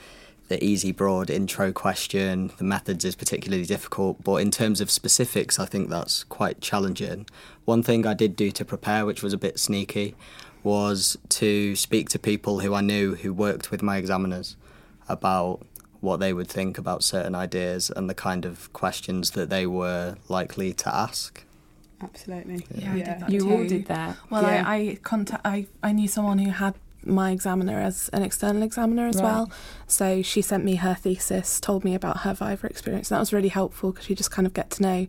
the 0.48 0.62
easy, 0.62 0.92
broad 0.92 1.28
intro 1.28 1.72
question. 1.72 2.52
The 2.58 2.64
methods 2.64 3.04
is 3.04 3.16
particularly 3.16 3.64
difficult, 3.64 4.22
but 4.22 4.36
in 4.36 4.50
terms 4.50 4.80
of 4.80 4.90
specifics, 4.90 5.58
I 5.58 5.66
think 5.66 5.90
that's 5.90 6.24
quite 6.24 6.60
challenging. 6.60 7.26
One 7.64 7.82
thing 7.82 8.06
I 8.06 8.14
did 8.14 8.36
do 8.36 8.50
to 8.52 8.64
prepare, 8.64 9.04
which 9.04 9.22
was 9.22 9.32
a 9.32 9.38
bit 9.38 9.58
sneaky, 9.58 10.14
was 10.62 11.16
to 11.30 11.76
speak 11.76 12.08
to 12.10 12.18
people 12.18 12.60
who 12.60 12.74
I 12.74 12.80
knew 12.80 13.14
who 13.14 13.32
worked 13.32 13.70
with 13.70 13.82
my 13.82 13.96
examiners 13.96 14.56
about 15.08 15.64
what 16.00 16.18
they 16.20 16.32
would 16.32 16.48
think 16.48 16.78
about 16.78 17.02
certain 17.02 17.34
ideas 17.34 17.90
and 17.94 18.08
the 18.08 18.14
kind 18.14 18.44
of 18.44 18.72
questions 18.72 19.30
that 19.32 19.50
they 19.50 19.66
were 19.66 20.16
likely 20.28 20.72
to 20.74 20.94
ask. 20.94 21.44
Absolutely. 22.02 22.66
Yeah, 22.74 22.92
I 22.92 22.96
did 22.96 23.06
that 23.20 23.30
You 23.30 23.40
too. 23.40 23.52
all 23.52 23.64
did 23.66 23.86
that. 23.86 24.16
Well, 24.30 24.42
Yeah. 24.42 24.64
I, 24.66 24.74
I 24.76 24.98
contact 25.02 25.42
I, 25.46 25.66
I 25.82 25.92
knew 25.92 26.08
someone 26.08 26.38
who 26.38 26.50
had 26.50 26.74
my 27.04 27.30
examiner 27.30 27.80
as 27.80 28.10
an 28.12 28.22
external 28.22 28.62
examiner 28.62 29.06
as 29.06 29.16
Right. 29.16 29.22
well. 29.24 29.50
So 29.86 30.22
she 30.22 30.42
sent 30.42 30.64
me 30.64 30.74
her 30.76 30.94
thesis, 30.94 31.60
told 31.60 31.84
me 31.84 31.94
about 31.94 32.18
her 32.18 32.34
Viva 32.34 32.66
experience. 32.66 33.10
And 33.10 33.16
that 33.16 33.20
was 33.20 33.32
really 33.32 33.48
helpful 33.48 33.92
because 33.92 34.10
you 34.10 34.16
just 34.16 34.30
kind 34.30 34.46
of 34.46 34.52
get 34.54 34.70
to 34.72 34.82
know 34.82 35.06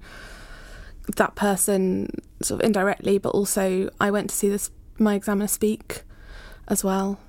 that 1.15 1.35
person 1.35 2.09
sort 2.41 2.61
of 2.61 2.65
indirectly, 2.65 3.17
but 3.17 3.29
also 3.29 3.89
I 3.99 4.11
went 4.11 4.29
to 4.29 4.35
see 4.35 4.47
this 4.49 4.69
my 4.99 5.15
examiner 5.15 5.47
speak 5.47 6.03
as 6.67 6.83
well. 6.83 7.19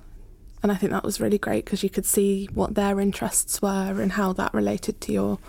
And 0.61 0.71
I 0.71 0.75
think 0.75 0.91
that 0.91 1.03
was 1.03 1.21
really 1.21 1.37
great 1.37 1.65
because 1.65 1.83
you 1.83 1.89
could 1.89 2.05
see 2.05 2.47
what 2.53 2.75
their 2.75 2.99
interests 2.99 3.61
were 3.61 4.01
and 4.01 4.13
how 4.13 4.33
that 4.33 4.53
related 4.53 4.99
to 5.01 5.13
your 5.13 5.39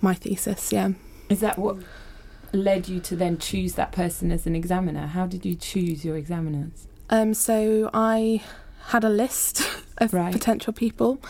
my 0.00 0.14
thesis. 0.14 0.72
Yeah. 0.72 0.90
Is 1.28 1.40
that 1.40 1.58
what 1.58 1.76
led 2.52 2.88
you 2.88 3.00
to 3.00 3.16
then 3.16 3.38
choose 3.38 3.74
that 3.74 3.92
person 3.92 4.32
as 4.32 4.46
an 4.46 4.56
examiner? 4.56 5.06
How 5.06 5.26
did 5.26 5.46
you 5.46 5.54
choose 5.54 6.04
your 6.04 6.16
examiners? 6.16 6.86
Um, 7.08 7.34
so 7.34 7.88
I 7.94 8.42
had 8.88 9.04
a 9.04 9.08
list 9.08 9.62
of 9.98 10.12
Right. 10.12 10.32
potential 10.32 10.72
people, 10.72 11.22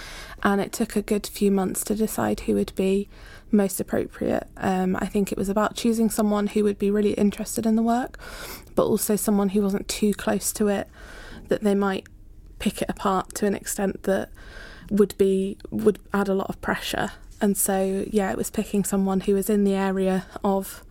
and 0.42 0.61
it 0.61 0.73
took 0.73 0.97
a 0.97 1.02
good 1.02 1.26
few 1.26 1.50
months 1.50 1.85
to 1.85 1.95
decide 1.95 2.40
who 2.40 2.54
would 2.54 2.75
be 2.75 3.09
most 3.50 3.78
appropriate. 3.78 4.49
Um, 4.57 4.97
I 5.00 5.07
think 5.07 5.31
it 5.31 5.37
was 5.37 5.50
about 5.50 5.76
choosing 5.76 6.09
someone 6.09 6.47
who 6.49 6.64
would 6.64 6.78
be 6.78 6.90
really 6.90 7.12
interested 7.12 7.66
in 7.66 7.76
the 7.76 7.83
work, 7.83 8.19
but 8.75 8.85
also 8.87 9.14
someone 9.16 9.50
who 9.50 9.61
wasn't 9.61 9.87
too 9.88 10.14
close 10.14 10.50
to 10.54 10.69
it, 10.69 10.88
that 11.49 11.62
they 11.62 11.75
might 11.75 12.07
pick 12.62 12.81
it 12.81 12.88
apart 12.88 13.35
to 13.35 13.45
an 13.45 13.54
extent 13.54 14.04
that 14.04 14.31
would 14.88 15.19
be 15.19 15.59
would 15.71 15.99
add 16.14 16.28
a 16.28 16.35
lot 16.35 16.49
of 16.49 16.61
pressure. 16.61 17.11
And 17.40 17.57
so, 17.57 18.04
yeah, 18.09 18.31
it 18.31 18.37
was 18.37 18.50
picking 18.50 18.85
someone 18.85 19.21
who 19.21 19.35
was 19.35 19.50
in 19.50 19.64
the 19.64 19.75
area 19.75 20.26
of 20.45 20.85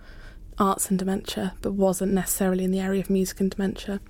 arts 0.58 0.90
and 0.90 1.00
dementia, 1.00 1.54
but 1.62 1.72
wasn't 1.72 2.12
necessarily 2.12 2.66
in 2.66 2.72
the 2.72 2.82
area 2.82 3.00
of 3.00 3.10
music 3.10 3.40
and 3.40 3.50
dementia. 3.50 4.02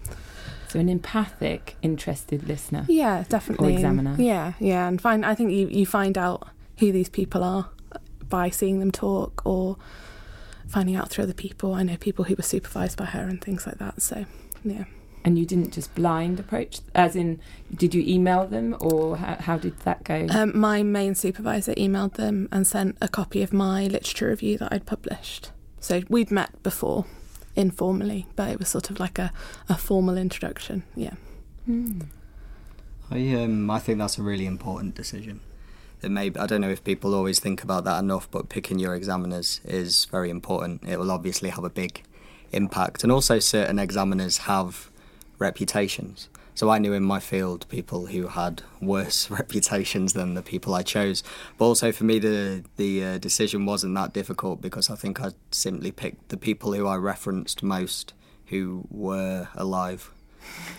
So 0.69 0.79
an 0.79 0.89
empathic, 0.89 1.75
interested 1.83 2.47
listener. 2.47 2.85
Yeah, 2.87 3.25
definitely. 3.29 3.73
examiner. 3.75 4.15
Yeah, 4.17 4.53
yeah, 4.59 4.87
and 4.87 4.99
find. 4.99 5.23
I 5.23 5.35
think 5.35 5.51
you 5.51 5.67
you 5.67 5.85
find 5.85 6.17
out 6.17 6.47
who 6.79 6.91
these 6.91 7.09
people 7.09 7.43
are 7.43 7.69
by 8.27 8.49
seeing 8.49 8.79
them 8.79 8.91
talk 8.91 9.45
or 9.45 9.77
finding 10.67 10.95
out 10.95 11.09
through 11.09 11.25
other 11.25 11.33
people. 11.33 11.75
I 11.75 11.83
know 11.83 11.97
people 11.97 12.25
who 12.25 12.35
were 12.35 12.43
supervised 12.55 12.97
by 12.97 13.05
her 13.05 13.27
and 13.27 13.39
things 13.39 13.67
like 13.67 13.77
that. 13.77 14.01
So, 14.01 14.25
yeah. 14.63 14.85
And 15.23 15.37
you 15.37 15.45
didn't 15.45 15.71
just 15.71 15.93
blind 15.93 16.39
approach, 16.39 16.79
as 16.95 17.15
in, 17.15 17.39
did 17.73 17.93
you 17.93 18.01
email 18.01 18.47
them 18.47 18.75
or 18.81 19.17
how, 19.17 19.35
how 19.35 19.57
did 19.57 19.77
that 19.81 20.03
go? 20.03 20.25
Um, 20.29 20.57
my 20.57 20.81
main 20.81 21.13
supervisor 21.13 21.73
emailed 21.75 22.13
them 22.13 22.49
and 22.51 22.65
sent 22.65 22.97
a 23.01 23.07
copy 23.07 23.43
of 23.43 23.53
my 23.53 23.85
literature 23.85 24.29
review 24.29 24.57
that 24.57 24.73
I'd 24.73 24.85
published. 24.85 25.51
So 25.79 26.01
we'd 26.09 26.31
met 26.31 26.63
before, 26.63 27.05
informally, 27.55 28.27
but 28.35 28.49
it 28.49 28.59
was 28.59 28.69
sort 28.69 28.89
of 28.89 28.99
like 28.99 29.19
a, 29.19 29.31
a 29.69 29.77
formal 29.77 30.17
introduction. 30.17 30.83
Yeah. 30.95 31.13
Hmm. 31.65 32.01
I 33.11 33.33
um 33.33 33.69
I 33.69 33.79
think 33.79 33.99
that's 33.99 34.17
a 34.17 34.23
really 34.23 34.45
important 34.45 34.95
decision. 34.95 35.41
That 35.99 36.09
maybe 36.09 36.39
I 36.39 36.45
don't 36.45 36.61
know 36.61 36.69
if 36.69 36.83
people 36.83 37.13
always 37.13 37.39
think 37.39 37.63
about 37.63 37.83
that 37.83 37.99
enough, 37.99 38.29
but 38.31 38.49
picking 38.49 38.79
your 38.79 38.95
examiners 38.95 39.59
is 39.65 40.05
very 40.05 40.29
important. 40.29 40.83
It 40.87 40.97
will 40.97 41.11
obviously 41.11 41.49
have 41.49 41.63
a 41.63 41.69
big 41.69 42.03
impact, 42.51 43.03
and 43.03 43.11
also 43.11 43.39
certain 43.39 43.79
examiners 43.79 44.39
have 44.39 44.90
reputations. 45.41 46.29
So 46.53 46.69
I 46.69 46.77
knew 46.77 46.93
in 46.93 47.03
my 47.03 47.19
field 47.19 47.65
people 47.69 48.05
who 48.05 48.27
had 48.27 48.61
worse 48.81 49.29
reputations 49.39 50.13
than 50.13 50.35
the 50.35 50.41
people 50.41 50.73
I 50.73 50.83
chose. 50.83 51.23
But 51.57 51.65
also 51.65 51.91
for 51.91 52.03
me, 52.05 52.19
the 52.19 52.63
the 52.77 53.03
uh, 53.03 53.17
decision 53.17 53.65
wasn't 53.65 53.95
that 53.95 54.13
difficult 54.13 54.61
because 54.61 54.89
I 54.89 54.95
think 54.95 55.19
I 55.19 55.31
simply 55.51 55.91
picked 55.91 56.29
the 56.29 56.37
people 56.37 56.73
who 56.73 56.87
I 56.87 56.95
referenced 56.95 57.63
most 57.63 58.13
who 58.45 58.85
were 58.89 59.49
alive. 59.55 60.11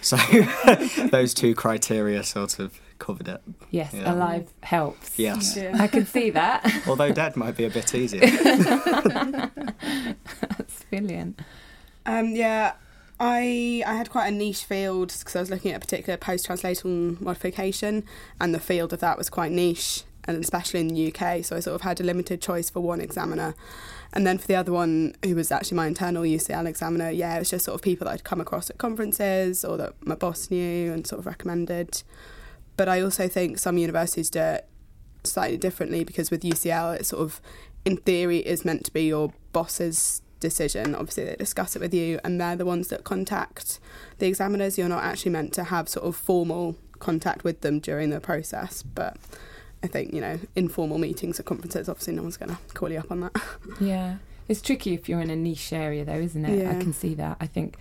So 0.02 0.16
those 1.12 1.33
two 1.33 1.54
criteria 1.54 2.25
sort 2.25 2.59
of 2.59 2.81
covered 2.99 3.28
it. 3.28 3.40
yes, 3.71 3.95
yeah. 3.95 4.12
alive 4.12 4.52
helps. 4.62 5.16
Yes. 5.16 5.57
I 5.57 5.87
can 5.87 6.04
see 6.04 6.31
that. 6.31 6.61
Although 6.88 7.12
dead 7.12 7.37
might 7.37 7.57
be 7.57 7.64
a 7.64 7.71
bit 7.71 7.95
easier. 7.95 8.26
That's 10.50 10.85
brilliant. 10.90 11.40
Um, 12.04 12.35
yeah, 12.35 12.73
I 13.25 13.85
I 13.87 13.95
had 13.95 14.11
quite 14.11 14.26
a 14.26 14.33
niche 14.33 14.64
field 14.64 15.14
because 15.17 15.37
I 15.37 15.41
was 15.41 15.49
looking 15.49 15.71
at 15.71 15.76
a 15.76 15.81
particular 15.81 16.17
post-translational 16.17 17.21
modification, 17.21 18.05
and 18.41 18.52
the 18.52 18.59
field 18.59 18.93
of 18.93 18.99
that 18.99 19.17
was 19.17 19.31
quite 19.31 19.52
niche, 19.52 20.02
and 20.25 20.37
especially 20.43 20.81
in 20.81 20.88
the 20.88 21.14
UK. 21.14 21.45
So 21.45 21.55
I 21.55 21.61
sort 21.61 21.76
of 21.76 21.83
had 21.83 22.00
a 22.00 22.02
limited 22.02 22.43
choice 22.43 22.69
for 22.69 22.81
one 22.81 23.00
examiner, 23.00 23.55
and 24.12 24.26
then 24.26 24.38
for 24.38 24.49
the 24.49 24.57
other 24.57 24.73
one, 24.73 25.14
who 25.25 25.37
was 25.37 25.52
actually 25.52 25.76
my 25.76 25.87
internal 25.87 26.25
UCL 26.25 26.67
examiner, 26.67 27.11
yeah, 27.11 27.37
it 27.37 27.38
was 27.38 27.50
just 27.50 27.67
sort 27.67 27.76
of 27.76 27.83
people 27.83 28.07
that 28.07 28.12
I'd 28.12 28.25
come 28.25 28.41
across 28.41 28.69
at 28.71 28.79
conferences 28.79 29.64
or 29.64 29.76
that 29.76 29.95
my 30.05 30.17
boss 30.17 30.50
knew 30.50 30.93
and 30.93 31.07
sort 31.07 31.21
of 31.21 31.26
recommended. 31.26 32.02
But 32.76 32.88
I 32.88 33.00
also 33.02 33.29
think 33.29 33.57
some 33.59 33.79
universities 33.79 34.31
do 34.31 34.41
it 34.41 34.69
slightly 35.23 35.59
differently 35.59 36.02
because 36.02 36.33
with 36.33 36.43
UCL, 36.43 36.99
it 36.99 37.07
sort 37.07 37.23
of, 37.23 37.41
in 37.85 37.99
theory, 37.99 38.38
is 38.38 38.64
meant 38.64 38.85
to 38.87 38.93
be 38.93 39.05
your 39.05 39.33
boss's 39.52 40.23
decision. 40.43 40.95
Obviously, 40.95 41.25
they 41.25 41.37
discuss 41.37 41.75
it 41.75 41.81
with 41.81 41.95
you, 41.95 42.21
and 42.23 42.39
they're 42.41 42.57
the 42.57 42.67
ones 42.67 42.89
that 42.89 43.05
contact 43.05 43.81
the 44.19 44.27
examiners. 44.27 44.77
You're 44.77 44.89
not 44.89 45.03
actually 45.05 45.33
meant 45.33 45.55
to 45.55 45.65
have 45.65 45.89
sort 45.89 46.05
of 46.07 46.15
formal 46.15 46.77
contact 46.99 47.45
with 47.45 47.63
them 47.63 47.81
during 47.81 48.11
the 48.11 48.21
process, 48.21 48.83
but 48.83 49.17
I 49.83 49.87
think 49.87 50.13
you 50.13 50.21
know 50.21 50.39
informal 50.55 50.99
meetings 50.99 51.41
at 51.41 51.47
conferences. 51.47 51.89
Obviously, 51.89 52.15
no 52.15 52.23
one's 52.23 52.37
going 52.37 52.51
to 52.51 52.59
call 52.75 52.91
you 52.91 52.99
up 52.99 53.11
on 53.11 53.21
that. 53.21 53.33
Yeah. 53.81 54.17
It's 54.49 54.61
tricky 54.61 54.93
if 54.93 55.09
you're 55.09 55.21
in 55.21 55.31
a 55.31 55.37
niche 55.37 55.73
area, 55.73 56.05
though, 56.05 56.19
isn't 56.19 56.45
it? 56.45 56.67
I 56.69 56.79
can 56.83 56.93
see 56.93 57.15
that. 57.15 57.37
I 57.41 57.47
think 57.47 57.77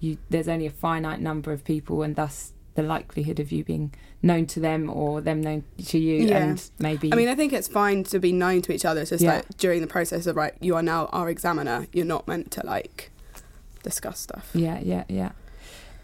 you 0.00 0.18
there's 0.30 0.48
only 0.48 0.66
a 0.66 0.70
finite 0.70 1.20
number 1.20 1.52
of 1.52 1.62
people, 1.62 2.02
and 2.02 2.16
thus 2.16 2.52
the 2.76 2.82
likelihood 2.82 3.40
of 3.40 3.50
you 3.50 3.64
being 3.64 3.92
known 4.22 4.46
to 4.46 4.60
them 4.60 4.88
or 4.88 5.20
them 5.20 5.40
known 5.40 5.64
to 5.86 5.98
you, 5.98 6.26
Yeah. 6.26 6.38
and 6.38 6.70
maybe. 6.78 7.12
I 7.12 7.16
mean, 7.16 7.28
I 7.28 7.34
think 7.34 7.52
it's 7.52 7.68
fine 7.68 8.04
to 8.04 8.18
be 8.20 8.32
known 8.32 8.62
to 8.62 8.72
each 8.72 8.84
other. 8.84 9.00
It's 9.00 9.10
just 9.10 9.24
Yeah. 9.24 9.36
like 9.36 9.56
during 9.56 9.80
the 9.80 9.86
process 9.86 10.26
of 10.26 10.36
right, 10.36 10.54
you 10.60 10.76
are 10.76 10.82
now 10.82 11.06
our 11.06 11.28
examiner. 11.28 11.86
You're 11.92 12.06
not 12.06 12.28
meant 12.28 12.50
to 12.52 12.64
like 12.64 13.10
discuss 13.82 14.20
stuff. 14.20 14.50
Yeah, 14.54 14.78
yeah, 14.82 15.04
yeah. 15.08 15.32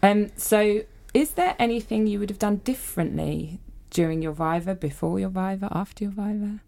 Um, 0.01 0.31
so, 0.35 0.81
is 1.13 1.31
there 1.31 1.55
anything 1.59 2.07
you 2.07 2.19
would 2.19 2.29
have 2.29 2.39
done 2.39 2.57
differently 2.57 3.59
during 3.89 4.21
your 4.21 4.33
Viva, 4.33 4.73
before 4.75 5.19
your 5.19 5.29
Viva, 5.29 5.69
after 5.71 6.03
your 6.05 6.11
Viva? 6.11 6.59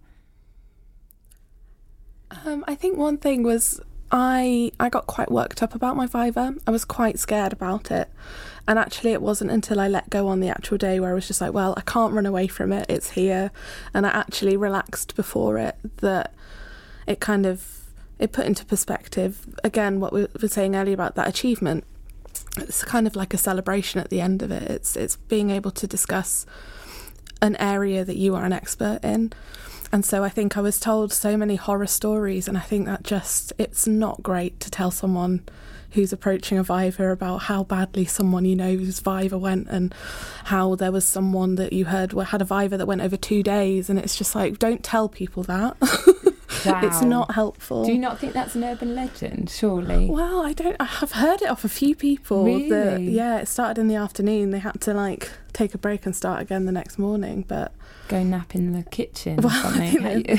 Um, 2.45 2.63
I 2.67 2.75
think 2.75 2.97
one 2.97 3.17
thing 3.17 3.43
was 3.43 3.79
I 4.11 4.71
I 4.79 4.89
got 4.89 5.07
quite 5.07 5.31
worked 5.31 5.63
up 5.63 5.75
about 5.75 5.95
my 5.95 6.05
Viva. 6.05 6.55
I 6.65 6.71
was 6.71 6.85
quite 6.85 7.19
scared 7.19 7.53
about 7.53 7.91
it. 7.91 8.09
And 8.67 8.79
actually 8.79 9.11
it 9.11 9.21
wasn't 9.21 9.51
until 9.51 9.79
I 9.79 9.87
let 9.87 10.09
go 10.09 10.27
on 10.27 10.39
the 10.39 10.49
actual 10.49 10.77
day 10.77 10.99
where 10.99 11.11
I 11.11 11.13
was 11.13 11.27
just 11.27 11.39
like, 11.39 11.53
well, 11.53 11.75
I 11.77 11.81
can't 11.81 12.13
run 12.13 12.25
away 12.25 12.47
from 12.47 12.71
it. 12.71 12.87
It's 12.89 13.11
here. 13.11 13.51
And 13.93 14.05
I 14.05 14.09
actually 14.09 14.57
relaxed 14.57 15.15
before 15.15 15.57
it 15.59 15.75
that 15.97 16.33
it 17.05 17.19
kind 17.19 17.45
of 17.45 17.83
it 18.17 18.31
put 18.31 18.45
into 18.45 18.65
perspective 18.65 19.45
again 19.63 19.99
what 19.99 20.13
we 20.13 20.27
were 20.41 20.47
saying 20.47 20.75
earlier 20.75 20.93
about 20.93 21.15
that 21.15 21.27
achievement. 21.27 21.83
it's 22.57 22.83
kind 22.83 23.07
of 23.07 23.15
like 23.15 23.33
a 23.33 23.37
celebration 23.37 23.99
at 23.99 24.09
the 24.09 24.21
end 24.21 24.41
of 24.41 24.51
it. 24.51 24.63
It's 24.63 24.95
it's 24.95 25.15
being 25.15 25.49
able 25.49 25.71
to 25.71 25.87
discuss 25.87 26.45
an 27.41 27.55
area 27.57 28.05
that 28.05 28.17
you 28.17 28.35
are 28.35 28.45
an 28.45 28.53
expert 28.53 28.99
in. 29.03 29.33
And 29.95 30.03
so 30.03 30.25
I 30.25 30.29
think 30.29 30.57
I 30.57 30.59
was 30.59 30.77
told 30.77 31.13
so 31.13 31.37
many 31.37 31.55
horror 31.55 31.87
stories, 31.87 32.49
and 32.49 32.57
I 32.57 32.59
think 32.59 32.85
that 32.85 33.03
just 33.03 33.53
it's 33.57 33.87
not 33.87 34.21
great 34.21 34.59
to 34.59 34.69
tell 34.69 34.91
someone 34.91 35.43
who's 35.91 36.11
approaching 36.11 36.57
a 36.57 36.63
Viva 36.63 37.11
about 37.11 37.43
how 37.43 37.63
badly 37.63 38.03
someone 38.03 38.43
you 38.43 38.57
know, 38.57 38.75
know's 38.75 38.99
Viva 38.99 39.37
went 39.37 39.69
and 39.69 39.95
how 40.43 40.75
there 40.75 40.91
was 40.91 41.07
someone 41.07 41.55
that 41.55 41.71
you 41.71 41.85
heard 41.85 42.11
had 42.11 42.41
a 42.41 42.43
Viva 42.43 42.75
that 42.75 42.87
went 42.87 42.99
over 42.99 43.15
two 43.15 43.41
days, 43.41 43.89
and 43.89 43.97
it's 43.97 44.17
just 44.17 44.35
like 44.35 44.59
don't 44.59 44.83
tell 44.83 45.07
people 45.07 45.43
that. 45.43 45.77
it's 46.65 47.01
not 47.01 47.31
helpful. 47.31 47.85
Do 47.85 47.93
you 47.93 47.97
not 47.97 48.19
think 48.19 48.33
that's 48.33 48.53
an 48.55 48.65
urban 48.65 48.95
legend? 48.95 49.49
Surely. 49.49 50.09
Well, 50.09 50.45
I 50.45 50.51
don't. 50.51 50.75
I 50.77 50.83
have 50.83 51.13
heard 51.13 51.41
it 51.41 51.49
off 51.49 51.63
a 51.63 51.69
few 51.69 51.95
people. 51.95 52.43
That, 52.43 52.97
Really? 52.97 53.11
yeah, 53.11 53.39
it 53.39 53.47
started 53.47 53.79
in 53.79 53.87
the 53.87 53.95
afternoon. 53.95 54.49
They 54.49 54.59
had 54.59 54.81
to 54.81 54.93
like 54.93 55.31
take 55.55 55.73
a 55.73 55.77
break 55.77 56.05
and 56.05 56.15
start 56.15 56.41
again 56.41 56.65
the 56.65 56.71
next 56.71 56.99
morning. 56.99 57.43
But 57.47 57.71
Go 58.07 58.21
nap 58.21 58.53
in 58.53 58.73
the 58.73 58.83
kitchen 58.83 59.39
or 59.39 59.47
Well, 59.47 59.61
something. 59.63 60.25
you 60.27 60.37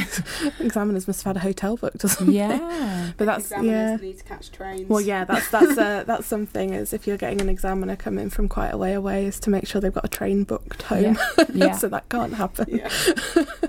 examiners 0.61 1.09
must 1.09 1.25
have 1.25 1.35
had 1.35 1.43
a 1.43 1.45
hotel 1.45 1.77
booked 1.77 2.05
or 2.05 2.09
something. 2.09 2.35
yeah. 2.35 3.13
But 3.17 3.25
that's 3.25 3.51
yeah. 3.51 3.97
need 3.97 4.19
to 4.19 4.25
catch 4.25 4.53
trains. 4.53 4.89
Well, 4.89 5.01
yeah, 5.01 5.25
that's 5.25 5.49
that's 5.49 5.79
uh, 5.79 6.05
that's 6.07 6.27
something. 6.27 6.75
Is 6.75 6.93
if 6.93 7.07
you're 7.07 7.17
getting 7.17 7.41
an 7.41 7.49
examiner 7.49 7.97
coming 7.97 8.31
from 8.31 8.49
quite 8.49 8.71
a 8.71 8.77
way 8.77 8.93
away, 8.93 9.27
is 9.27 9.41
to 9.41 9.51
make 9.51 9.67
sure 9.67 9.81
they've 9.81 9.93
got 9.93 10.05
a 10.05 10.09
train 10.09 10.45
booked 10.45 10.83
home. 10.83 11.17
Yeah. 11.39 11.45
yeah. 11.55 11.73
so 11.77 11.89
that 11.89 12.09
can't 12.09 12.35
happen. 12.35 12.67
Yeah. 12.69 12.89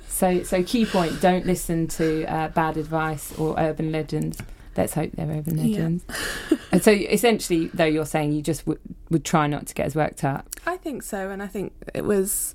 So, 0.10 0.44
so 0.44 0.64
key 0.64 0.86
point: 0.86 1.22
don't 1.22 1.46
listen 1.46 1.88
to 1.90 2.26
uh, 2.26 2.48
bad 2.50 2.78
advice 2.78 3.32
or 3.38 3.56
urban 3.58 3.92
legends. 3.92 4.38
Let's 4.78 4.94
hope 4.94 5.12
they're 5.14 5.28
urban 5.30 5.58
Yeah. 5.58 5.64
legends. 5.66 6.06
and 6.72 6.84
so, 6.84 6.92
essentially, 6.92 7.68
though, 7.74 7.86
you're 7.86 8.06
saying 8.06 8.32
you 8.34 8.42
just 8.42 8.66
w- 8.66 8.80
would 9.10 9.26
try 9.26 9.48
not 9.48 9.66
to 9.68 9.74
get 9.74 9.86
as 9.88 9.96
worked 9.96 10.24
up, 10.24 10.48
I 10.66 10.78
think 10.78 11.02
so, 11.04 11.30
and 11.30 11.42
I 11.42 11.48
think 11.48 11.74
it 11.94 12.04
was, 12.06 12.54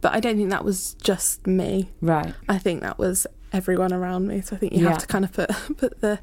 but 0.00 0.12
I 0.14 0.20
don't 0.20 0.36
think 0.36 0.50
that 0.50 0.64
was 0.64 0.94
just 1.02 1.46
me. 1.46 1.90
right? 2.00 2.34
I 2.48 2.58
think 2.58 2.82
that 2.82 2.98
was 2.98 3.26
everyone 3.52 3.92
around 3.92 4.26
me. 4.28 4.40
So 4.42 4.56
I 4.56 4.58
think 4.58 4.72
you 4.74 4.82
Yeah. 4.84 4.90
have 4.90 4.98
to 4.98 5.06
kind 5.06 5.24
of 5.24 5.32
put 5.32 5.50
put 5.78 6.00
the 6.00 6.18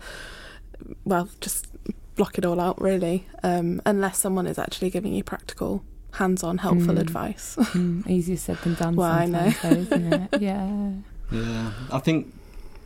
well, 1.03 1.29
just 1.41 1.67
block 2.15 2.37
it 2.37 2.45
all 2.45 2.59
out 2.59 2.79
really, 2.81 3.27
um, 3.43 3.81
unless 3.85 4.17
someone 4.17 4.45
is 4.47 4.57
actually 4.59 4.89
giving 4.89 5.13
you 5.13 5.23
practical, 5.23 5.83
hands-on, 6.13 6.59
helpful 6.59 6.95
Mm. 6.95 6.99
advice. 6.99 7.55
Mm, 7.57 8.07
easier 8.09 8.37
said 8.37 8.57
than 8.63 8.73
done. 8.75 8.95
Well, 8.97 9.11
I 9.11 9.25
know. 9.25 9.49
though, 9.61 9.69
isn't 9.69 10.13
it? 10.13 10.41
Yeah. 10.41 10.91
Yeah, 11.31 11.71
I 11.91 11.99
think 11.99 12.33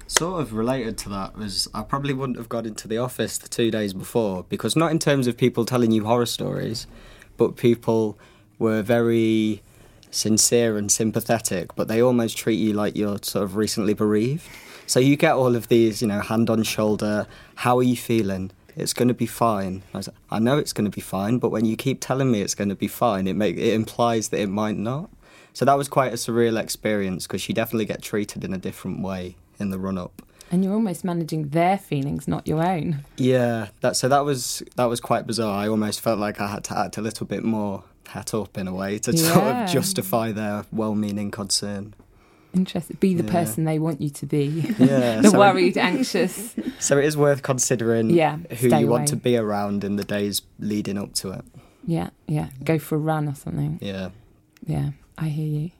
sort 0.07 0.41
of 0.41 0.53
related 0.53 0.97
to 0.99 1.09
that 1.09 1.37
was 1.37 1.67
I 1.73 1.81
probably 1.81 2.13
wouldn't 2.13 2.37
have 2.37 2.49
got 2.49 2.65
into 2.65 2.87
the 2.87 2.97
office 2.97 3.37
the 3.37 3.47
two 3.47 3.71
days 3.71 3.93
before 3.93 4.45
because 4.49 4.75
not 4.75 4.91
in 4.91 4.99
terms 4.99 5.27
of 5.27 5.37
people 5.37 5.65
telling 5.65 5.91
you 5.91 6.05
horror 6.05 6.25
stories, 6.25 6.87
but 7.37 7.55
people 7.55 8.17
were 8.59 8.81
very 8.81 9.61
sincere 10.11 10.77
and 10.77 10.91
sympathetic, 10.91 11.75
but 11.75 11.87
they 11.87 12.01
almost 12.01 12.37
treat 12.37 12.55
you 12.55 12.73
like 12.73 12.95
you're 12.95 13.17
sort 13.21 13.43
of 13.43 13.55
recently 13.55 13.93
bereaved. 13.93 14.47
So 14.85 14.99
you 14.99 15.15
get 15.15 15.33
all 15.33 15.55
of 15.55 15.69
these, 15.69 16.01
you 16.01 16.07
know, 16.07 16.19
hand 16.19 16.49
on 16.49 16.63
shoulder, 16.63 17.25
how 17.55 17.77
are 17.79 17.83
you 17.83 17.95
feeling? 17.95 18.51
It's 18.75 18.93
going 18.93 19.07
to 19.07 19.13
be 19.13 19.25
fine. 19.25 19.83
I, 19.93 19.97
like, 19.99 20.07
I 20.29 20.39
know 20.39 20.57
it's 20.57 20.73
going 20.73 20.85
to 20.85 20.95
be 20.95 21.01
fine, 21.01 21.37
but 21.37 21.49
when 21.49 21.65
you 21.65 21.75
keep 21.75 22.01
telling 22.01 22.31
me 22.31 22.41
it's 22.41 22.55
going 22.55 22.69
to 22.69 22.75
be 22.75 22.87
fine, 22.87 23.27
it 23.27 23.35
make 23.35 23.55
it 23.57 23.73
implies 23.73 24.29
that 24.29 24.39
it 24.39 24.47
might 24.47 24.77
not. 24.77 25.09
So 25.53 25.65
that 25.65 25.77
was 25.77 25.87
quite 25.87 26.11
a 26.11 26.15
surreal 26.15 26.59
experience 26.59 27.27
because 27.27 27.47
you 27.47 27.53
definitely 27.53 27.85
get 27.85 28.01
treated 28.01 28.43
in 28.43 28.53
a 28.53 28.57
different 28.57 29.01
way 29.01 29.35
in 29.59 29.69
the 29.69 29.79
run 29.79 29.97
up. 29.97 30.21
And 30.51 30.63
you're 30.63 30.73
almost 30.73 31.03
managing 31.03 31.49
their 31.49 31.77
feelings, 31.79 32.27
not 32.27 32.47
your 32.47 32.63
own. 32.63 33.05
Yeah, 33.17 33.69
that 33.81 33.95
so 33.95 34.07
that 34.07 34.23
was 34.23 34.61
that 34.75 34.85
was 34.85 34.99
quite 34.99 35.25
bizarre. 35.25 35.57
I 35.63 35.67
almost 35.67 35.99
felt 36.01 36.19
like 36.19 36.39
I 36.39 36.47
had 36.47 36.63
to 36.65 36.77
act 36.77 36.97
a 36.97 37.01
little 37.01 37.25
bit 37.25 37.43
more 37.43 37.83
hat 38.09 38.33
up 38.35 38.57
in 38.57 38.67
a 38.67 38.73
way 38.73 38.99
to 38.99 39.17
sort 39.17 39.43
of 39.43 39.69
justify 39.71 40.31
their 40.31 40.65
well-meaning 40.71 41.31
concern. 41.31 41.95
Interested. 42.53 42.99
Be 42.99 43.15
the 43.15 43.23
Yeah. 43.23 43.31
person 43.31 43.63
they 43.63 43.79
want 43.79 43.99
you 43.99 44.11
to 44.11 44.27
be. 44.27 44.45
Yeah, 44.77 45.21
the 45.21 45.29
so, 45.31 45.39
worried, 45.39 45.75
anxious. 45.75 46.53
so 46.79 46.99
it 46.99 47.05
is 47.05 47.17
worth 47.17 47.41
considering 47.41 48.11
Yeah. 48.11 48.37
who 48.59 48.67
you 48.77 48.85
want 48.85 49.07
to 49.07 49.15
be 49.15 49.35
around 49.37 49.83
in 49.83 49.95
the 49.95 50.03
days 50.03 50.43
leading 50.59 50.99
up 50.99 51.13
to 51.15 51.31
it. 51.31 51.43
Yeah, 51.87 52.11
yeah. 52.27 52.49
Go 52.63 52.77
for 52.77 52.93
a 52.95 52.99
run 52.99 53.27
or 53.27 53.33
something. 53.33 53.79
Yeah, 53.81 54.09
Yeah, 54.67 54.91
I 55.17 55.29
hear 55.29 55.47
you. 55.47 55.71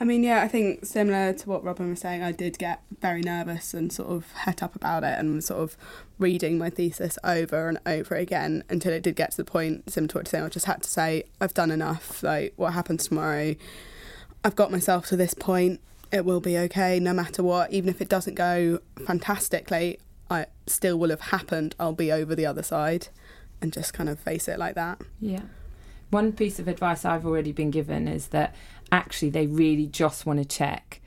I 0.00 0.04
mean, 0.04 0.24
yeah, 0.24 0.42
I 0.42 0.48
think 0.48 0.86
similar 0.86 1.34
to 1.34 1.48
what 1.48 1.62
Robin 1.62 1.90
was 1.90 2.00
saying, 2.00 2.22
I 2.22 2.32
did 2.32 2.58
get 2.58 2.80
very 3.02 3.20
nervous 3.20 3.74
and 3.74 3.92
sort 3.92 4.08
of 4.08 4.32
het 4.32 4.62
up 4.62 4.74
about 4.74 5.04
it 5.04 5.18
and 5.18 5.44
sort 5.44 5.60
of 5.60 5.76
reading 6.18 6.56
my 6.56 6.70
thesis 6.70 7.18
over 7.22 7.68
and 7.68 7.78
over 7.84 8.14
again 8.14 8.64
until 8.70 8.94
it 8.94 9.02
did 9.02 9.14
get 9.14 9.32
to 9.32 9.36
the 9.36 9.44
point, 9.44 9.90
similar 9.90 10.08
to 10.08 10.16
what 10.16 10.26
you're 10.26 10.30
saying, 10.30 10.44
I 10.44 10.48
just 10.48 10.64
had 10.64 10.82
to 10.82 10.88
say, 10.88 11.24
I've 11.38 11.52
done 11.52 11.70
enough. 11.70 12.22
Like, 12.22 12.54
what 12.56 12.72
happens 12.72 13.06
tomorrow? 13.08 13.54
I've 14.42 14.56
got 14.56 14.72
myself 14.72 15.06
to 15.08 15.16
this 15.16 15.34
point. 15.34 15.80
It 16.10 16.24
will 16.24 16.40
be 16.40 16.56
okay 16.56 16.98
no 16.98 17.12
matter 17.12 17.42
what. 17.42 17.70
Even 17.70 17.90
if 17.90 18.00
it 18.00 18.08
doesn't 18.08 18.36
go 18.36 18.78
fantastically, 19.06 19.98
I 20.30 20.46
still 20.66 20.98
will 20.98 21.10
have 21.10 21.20
happened. 21.20 21.74
I'll 21.78 21.92
be 21.92 22.10
over 22.10 22.34
the 22.34 22.46
other 22.46 22.62
side 22.62 23.08
and 23.60 23.70
just 23.70 23.92
kind 23.92 24.08
of 24.08 24.18
face 24.18 24.48
it 24.48 24.58
like 24.58 24.76
that. 24.76 25.02
Yeah. 25.20 25.42
One 26.08 26.32
piece 26.32 26.58
of 26.58 26.66
advice 26.66 27.04
I've 27.04 27.24
already 27.24 27.52
been 27.52 27.70
given 27.70 28.08
is 28.08 28.28
that 28.28 28.54
actually 28.92 29.30
they 29.30 29.46
really 29.46 29.86
just 29.86 30.26
want 30.26 30.38
to 30.38 30.44
check 30.44 31.00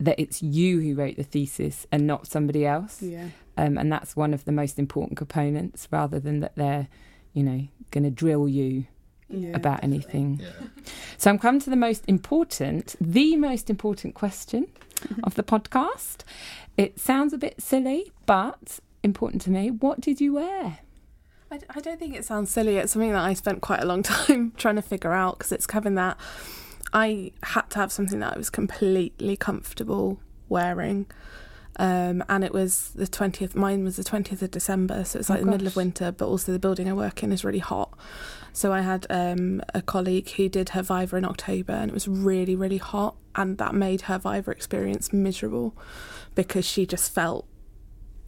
that 0.00 0.18
it's 0.20 0.42
you 0.42 0.80
who 0.80 0.94
wrote 0.94 1.16
the 1.16 1.24
thesis 1.24 1.86
and 1.90 2.06
not 2.06 2.26
somebody 2.26 2.64
else. 2.64 3.02
Yeah. 3.02 3.28
Um, 3.56 3.76
and 3.76 3.90
that's 3.90 4.14
one 4.14 4.32
of 4.32 4.44
the 4.44 4.52
most 4.52 4.78
important 4.78 5.18
components 5.18 5.88
rather 5.90 6.20
than 6.20 6.40
that 6.40 6.54
they're, 6.54 6.86
you 7.32 7.42
know, 7.42 7.66
going 7.90 8.04
to 8.04 8.10
drill 8.10 8.48
you 8.48 8.86
yeah 9.28 9.50
about 9.50 9.80
definitely. 9.80 9.96
anything. 9.96 10.40
yeah. 10.42 10.66
So 11.16 11.30
I'm 11.30 11.38
come 11.38 11.58
to 11.60 11.70
the 11.70 11.76
most 11.76 12.04
important, 12.06 12.94
the 13.00 13.36
most 13.36 13.68
important 13.68 14.14
question 14.14 14.68
of 15.24 15.34
the 15.34 15.42
podcast. 15.42 16.18
It 16.76 17.00
sounds 17.00 17.32
a 17.32 17.38
bit 17.38 17.60
silly, 17.60 18.12
but 18.26 18.78
important 19.02 19.42
to 19.42 19.50
me. 19.50 19.70
What 19.70 20.00
did 20.00 20.20
you 20.20 20.34
wear? 20.34 20.78
I, 21.50 21.58
I 21.70 21.80
don't 21.80 21.98
think 21.98 22.14
it 22.14 22.24
sounds 22.24 22.50
silly. 22.50 22.76
It's 22.76 22.92
something 22.92 23.12
that 23.12 23.24
I 23.24 23.34
spent 23.34 23.62
quite 23.62 23.82
a 23.82 23.86
long 23.86 24.02
time 24.04 24.52
trying 24.56 24.76
to 24.76 24.82
figure 24.82 25.12
out 25.12 25.38
because 25.38 25.52
it's 25.52 25.70
having 25.70 25.94
that. 25.96 26.16
I 26.92 27.32
had 27.42 27.68
to 27.70 27.78
have 27.78 27.92
something 27.92 28.20
that 28.20 28.34
I 28.34 28.38
was 28.38 28.50
completely 28.50 29.36
comfortable 29.36 30.20
wearing. 30.48 31.06
Um, 31.80 32.24
and 32.28 32.42
it 32.42 32.52
was 32.52 32.90
the 32.96 33.06
20th, 33.06 33.54
mine 33.54 33.84
was 33.84 33.96
the 33.96 34.02
20th 34.02 34.42
of 34.42 34.50
December, 34.50 35.04
so 35.04 35.20
it's 35.20 35.30
Oh, 35.30 35.34
like 35.34 35.44
the 35.44 35.50
middle 35.50 35.66
of 35.68 35.76
winter, 35.76 36.10
but 36.10 36.26
also 36.26 36.50
the 36.50 36.58
building 36.58 36.88
I 36.88 36.92
work 36.92 37.22
in 37.22 37.30
is 37.30 37.44
really 37.44 37.60
hot. 37.60 37.96
So 38.52 38.72
I 38.72 38.80
had 38.80 39.06
um, 39.10 39.62
a 39.74 39.82
colleague 39.82 40.28
who 40.30 40.48
did 40.48 40.70
her 40.70 40.82
Viva 40.82 41.16
in 41.16 41.24
October, 41.24 41.74
and 41.74 41.90
it 41.90 41.94
was 41.94 42.08
really, 42.08 42.56
really 42.56 42.78
hot, 42.78 43.14
and 43.36 43.58
that 43.58 43.74
made 43.76 44.02
her 44.02 44.18
Viva 44.18 44.50
experience 44.50 45.12
miserable 45.12 45.76
because 46.34 46.64
she 46.64 46.84
just 46.84 47.12
felt 47.12 47.46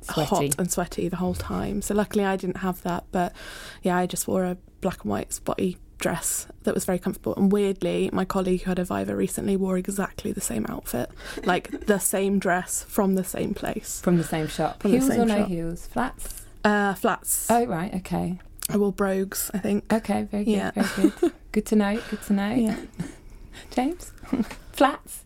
Sweaty. 0.03 0.27
hot 0.29 0.59
and 0.59 0.71
sweaty 0.71 1.09
the 1.09 1.17
whole 1.17 1.35
time. 1.35 1.83
So 1.83 1.93
luckily 1.95 2.25
I 2.25 2.37
didn't 2.37 2.59
have 2.59 2.83
that, 2.83 3.05
but 3.11 3.35
yeah, 3.83 3.97
I 3.97 4.07
just 4.07 4.29
wore 4.29 4.45
a 4.45 4.57
black 4.81 5.03
and 5.03 5.11
white 5.11 5.33
spotty 5.33 5.77
dress 6.01 6.47
that 6.65 6.75
was 6.75 6.85
very 6.85 6.99
comfortable. 6.99 7.35
And 7.37 7.53
weirdly, 7.53 8.11
my 8.13 8.25
colleague 8.25 8.63
who 8.63 8.71
had 8.71 8.79
a 8.79 8.85
Viva 8.85 9.15
recently 9.15 9.57
wore 9.57 9.79
exactly 9.79 10.33
the 10.33 10.41
same 10.41 10.67
outfit, 10.69 11.11
like 11.45 11.87
the 11.87 11.99
same 12.01 12.39
dress 12.39 12.83
from 12.85 13.15
the 13.15 13.25
same 13.25 13.55
place. 13.55 14.01
From 14.03 14.17
the 14.19 14.25
same 14.25 14.49
shop. 14.49 14.83
From 14.83 14.91
the 14.91 14.99
heels 14.99 15.11
same 15.11 15.21
or 15.21 15.27
no 15.27 15.39
shop. 15.39 15.49
heels? 15.49 15.87
Flats? 15.87 16.43
Uh, 16.65 16.95
flats. 16.95 17.51
Oh, 17.51 17.65
right. 17.67 17.95
Okay. 17.95 18.39
I 18.69 18.77
wore 18.77 18.93
brogues, 18.93 19.51
I 19.55 19.59
think. 19.59 19.93
Okay. 19.93 20.25
Very 20.25 20.45
good. 20.45 20.51
Yeah. 20.51 20.71
Very 20.73 21.11
good. 21.21 21.33
good 21.53 21.67
to 21.67 21.77
know. 21.77 22.01
Good 22.11 22.23
to 22.23 22.33
know. 22.33 22.53
Yeah. 22.55 22.77
James? 23.71 24.13
Flats? 24.73 25.25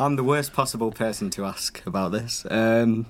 I'm 0.00 0.16
the 0.16 0.24
worst 0.24 0.52
possible 0.52 0.90
person 0.92 1.30
to 1.30 1.44
ask 1.44 1.82
about 1.86 2.12
this. 2.12 2.46
Um, 2.50 3.06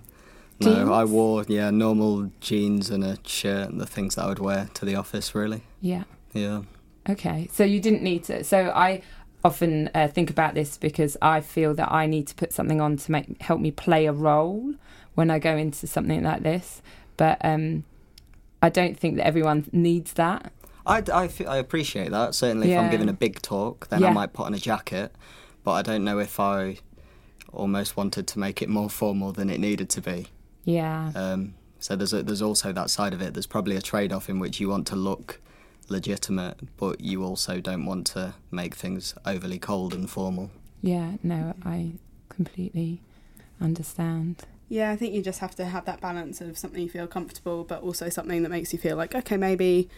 no, 0.61 0.92
I 0.92 1.05
wore 1.05 1.44
yeah 1.48 1.70
normal 1.70 2.31
jeans 2.40 2.90
and 2.90 3.05
a 3.05 3.18
shirt 3.24 3.68
and 3.68 3.81
the 3.81 3.87
things 3.87 4.14
that 4.14 4.24
I 4.24 4.28
would 4.28 4.38
wear 4.38 4.68
to 4.74 4.85
the 4.85 4.94
office. 4.94 5.35
Really, 5.35 5.62
Yeah. 5.81 6.05
Yeah. 6.33 6.62
Okay. 7.09 7.49
So 7.53 7.64
you 7.64 7.81
didn't 7.81 8.03
need 8.03 8.25
to. 8.25 8.45
So 8.45 8.71
I 8.75 9.03
often 9.45 9.90
uh, 9.95 10.09
think 10.09 10.31
about 10.31 10.55
this 10.55 10.77
because 10.77 11.16
I 11.21 11.40
feel 11.40 11.75
that 11.75 11.90
I 11.90 12.07
need 12.07 12.27
to 12.29 12.35
put 12.35 12.53
something 12.53 12.81
on 12.81 12.97
to 12.97 13.12
make 13.12 13.42
help 13.42 13.61
me 13.61 13.71
play 13.71 14.07
a 14.07 14.12
role 14.12 14.75
when 15.14 15.31
I 15.31 15.38
go 15.38 15.57
into 15.57 15.87
something 15.87 16.23
like 16.23 16.42
this. 16.42 16.81
But 17.16 17.38
um, 17.45 17.85
I 18.62 18.68
don't 18.68 18.99
think 18.99 19.16
that 19.16 19.27
everyone 19.27 19.68
needs 19.73 20.14
that. 20.14 20.53
I, 20.85 21.03
I, 21.12 21.57
appreciate 21.59 22.11
that. 22.11 22.35
Certainly, 22.35 22.73
if 22.73 22.79
I'm 22.79 22.90
giving 22.90 23.09
a 23.09 23.12
big 23.12 23.40
talk, 23.40 23.88
then 23.88 24.03
I 24.03 24.11
might 24.11 24.33
put 24.33 24.47
on 24.47 24.55
a 24.55 24.59
jacket. 24.59 25.14
But 25.62 25.73
I 25.73 25.83
don't 25.83 26.03
know 26.03 26.18
if 26.18 26.40
I 26.40 26.79
almost 27.53 27.97
wanted 27.97 28.27
to 28.27 28.38
make 28.38 28.62
it 28.62 28.68
more 28.68 28.90
formal 28.90 29.31
than 29.31 29.49
it 29.49 29.61
needed 29.61 29.88
to 29.90 30.01
be. 30.01 30.27
Yeah. 30.64 31.12
Um, 31.14 31.55
so 31.79 31.95
there's 31.95 32.12
a, 32.12 32.23
there's 32.23 32.42
also 32.42 32.73
that 32.73 32.90
side 32.90 33.12
of 33.12 33.23
it. 33.23 33.35
There's 33.35 33.47
probably 33.47 33.77
a 33.77 33.83
trade 33.83 34.12
off 34.12 34.29
in 34.29 34.40
which 34.40 34.59
you 34.59 34.68
want 34.68 34.87
to 34.88 34.97
look 34.97 35.40
legitimate, 35.88 36.59
but 36.77 37.01
you 37.01 37.25
also 37.25 37.61
don't 37.61 37.87
want 37.87 38.07
to 38.09 38.35
make 38.51 38.75
things 38.75 39.14
overly 39.27 39.59
cold 39.59 39.95
and 39.95 40.09
formal. 40.09 40.51
Yeah. 40.81 41.12
No, 41.23 41.55
I 41.64 41.92
completely 42.29 43.01
understand. 43.61 44.42
Yeah, 44.68 44.90
I 44.90 44.97
think 44.97 45.12
you 45.14 45.23
just 45.23 45.40
have 45.40 45.55
to 45.57 45.66
have 45.66 45.85
that 45.85 46.01
balance 46.01 46.40
of 46.40 46.57
something 46.57 46.83
you 46.83 46.88
feel 46.88 47.07
comfortable, 47.07 47.62
but 47.62 47.83
also 47.83 48.09
something 48.09 48.42
that 48.42 48.49
makes 48.49 48.73
you 48.73 48.79
feel 48.79 48.97
like, 48.97 49.14
okay, 49.14 49.37
maybe 49.37 49.88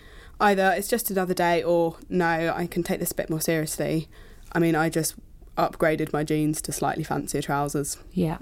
either 0.41 0.75
it's 0.77 0.89
just 0.89 1.11
another 1.11 1.35
day 1.35 1.63
or 1.63 1.97
no, 2.09 2.53
I 2.55 2.67
can 2.67 2.83
take 2.83 2.99
this 2.99 3.13
a 3.13 3.15
bit 3.15 3.31
more 3.31 3.41
seriously. 3.41 4.09
I 4.53 4.59
mean, 4.59 4.75
I 4.75 4.89
just 4.89 5.15
upgraded 5.57 6.13
my 6.13 6.25
jeans 6.25 6.61
to 6.63 6.73
slightly 6.73 7.05
fancier 7.05 7.41
trousers. 7.41 7.99
Yeah. 8.13 8.39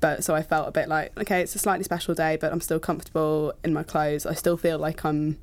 But 0.00 0.24
so 0.24 0.34
I 0.34 0.42
felt 0.42 0.66
a 0.66 0.72
bit 0.72 0.88
like, 0.88 1.16
okay, 1.16 1.40
it's 1.42 1.54
a 1.54 1.60
slightly 1.60 1.84
special 1.84 2.12
day, 2.12 2.36
but 2.36 2.52
I'm 2.52 2.60
still 2.60 2.80
comfortable 2.80 3.52
in 3.62 3.72
my 3.72 3.84
clothes. 3.84 4.26
I 4.26 4.34
still 4.34 4.56
feel 4.56 4.78
like 4.78 5.04
I'm 5.04 5.38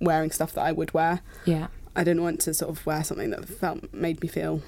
wearing 0.00 0.30
stuff 0.30 0.52
that 0.54 0.62
I 0.64 0.72
would 0.72 0.92
wear. 0.94 1.20
Yeah. 1.44 1.68
I 1.96 2.04
didn't 2.04 2.22
want 2.22 2.40
to 2.42 2.54
sort 2.54 2.70
of 2.70 2.86
wear 2.86 3.02
something 3.02 3.30
that 3.30 3.48
felt 3.48 3.92
made 3.92 4.22
me 4.22 4.28
feel 4.28 4.62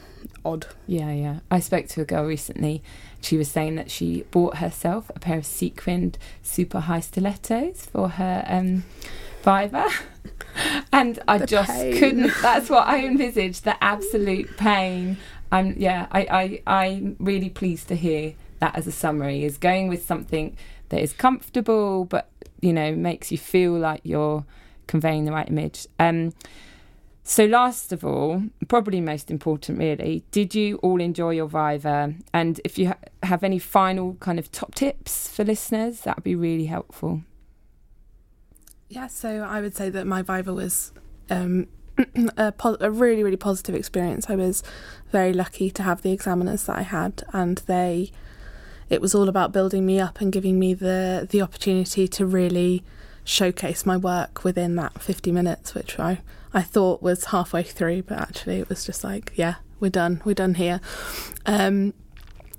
odd. 0.45 0.67
Yeah, 0.89 1.13
yeah. 1.13 1.39
I 1.51 1.61
spoke 1.61 1.87
to 1.89 2.01
a 2.01 2.05
girl 2.05 2.25
recently. 2.25 2.83
She 3.21 3.37
was 3.37 3.49
saying 3.49 3.77
that 3.77 3.91
she 3.91 4.25
bought 4.33 4.57
herself 4.57 5.11
a 5.15 5.21
pair 5.21 5.39
of 5.39 5.47
sequined 5.47 6.19
super 6.43 6.81
high 6.81 7.01
stilettos 7.01 7.87
for 7.87 8.09
her 8.09 8.45
um, 8.49 8.83
and 10.93 11.21
I 11.29 11.39
The 11.39 11.47
just 11.47 11.71
pain. 11.71 11.99
couldn't. 11.99 12.33
That's 12.43 12.69
what 12.69 12.87
I 12.89 13.05
envisaged. 13.05 13.65
The 13.65 13.83
absolute 13.83 14.57
pain. 14.57 15.17
I'm 15.53 15.75
yeah. 15.79 16.07
I 16.11 16.61
I 16.67 16.83
I'm 16.85 17.17
really 17.21 17.51
pleased 17.51 17.89
to 17.89 17.97
hear 17.97 18.35
that 18.59 18.77
as 18.77 18.87
a 18.87 18.93
summary 18.93 19.45
is 19.45 19.57
going 19.57 19.89
with 19.89 20.05
something 20.05 20.57
that 20.89 21.01
is 21.01 21.13
comfortable, 21.13 22.05
but 22.05 22.29
you 22.61 22.73
know 22.73 22.95
makes 22.95 23.31
you 23.31 23.39
feel 23.39 23.73
like 23.73 24.01
you're 24.05 24.45
conveying 24.91 25.25
the 25.25 25.31
right 25.31 25.49
image. 25.49 25.87
Um, 26.01 26.33
so, 27.23 27.45
last 27.45 27.93
of 27.93 28.05
all, 28.05 28.43
probably 28.67 29.01
most 29.01 29.31
important, 29.31 29.79
really, 29.79 30.25
did 30.33 30.53
you 30.53 30.77
all 30.79 31.01
enjoy 31.01 31.31
your 31.31 31.47
Viva? 31.47 32.15
And 32.35 32.61
if 32.65 32.77
you 32.77 32.89
ha- 32.89 32.99
have 33.23 33.45
any 33.45 33.61
final 33.61 34.15
kind 34.15 34.39
of 34.41 34.51
top 34.51 34.75
tips 34.75 35.29
for 35.29 35.45
listeners, 35.45 36.01
that 36.01 36.17
would 36.17 36.25
be 36.25 36.35
really 36.35 36.67
helpful. 36.67 37.23
Yeah, 38.89 39.07
so 39.07 39.43
I 39.43 39.61
would 39.61 39.77
say 39.77 39.91
that 39.91 40.09
my 40.09 40.23
Viva 40.23 40.53
was 40.53 40.93
um, 41.31 41.69
a, 42.37 42.51
po- 42.51 42.79
a 42.81 42.91
really, 42.91 43.23
really 43.23 43.37
positive 43.37 43.77
experience. 43.77 44.29
I 44.29 44.35
was 44.35 44.65
very 45.13 45.33
lucky 45.33 45.71
to 45.71 45.85
have 45.85 46.03
the 46.03 46.11
examiners 46.11 46.65
that 46.65 46.79
I 46.79 46.83
had, 46.83 47.23
and 47.33 47.59
they, 47.59 48.11
it 48.89 49.01
was 49.01 49.15
all 49.15 49.29
about 49.29 49.53
building 49.53 49.87
me 49.87 50.01
up 50.01 50.21
and 50.21 50.33
giving 50.33 50.59
me 50.59 50.75
the 50.75 51.29
the 51.31 51.43
opportunity 51.43 52.09
to 52.09 52.27
really 52.27 52.83
showcase 53.31 53.87
my 53.87 53.97
work 53.97 54.45
within 54.45 54.75
that 54.77 55.01
50 55.01 55.31
minutes, 55.33 55.75
which 55.75 55.99
I 55.99 56.21
I 56.53 56.63
thought 56.63 57.01
was 57.01 57.27
halfway 57.27 57.63
through, 57.63 58.03
but 58.03 58.19
actually 58.19 58.59
it 58.59 58.69
was 58.69 58.85
just 58.85 59.05
like, 59.05 59.33
yeah, 59.37 59.57
we're 59.79 59.91
done, 59.91 60.21
we're 60.25 60.35
done 60.35 60.55
here. 60.55 60.81
Um, 61.47 61.95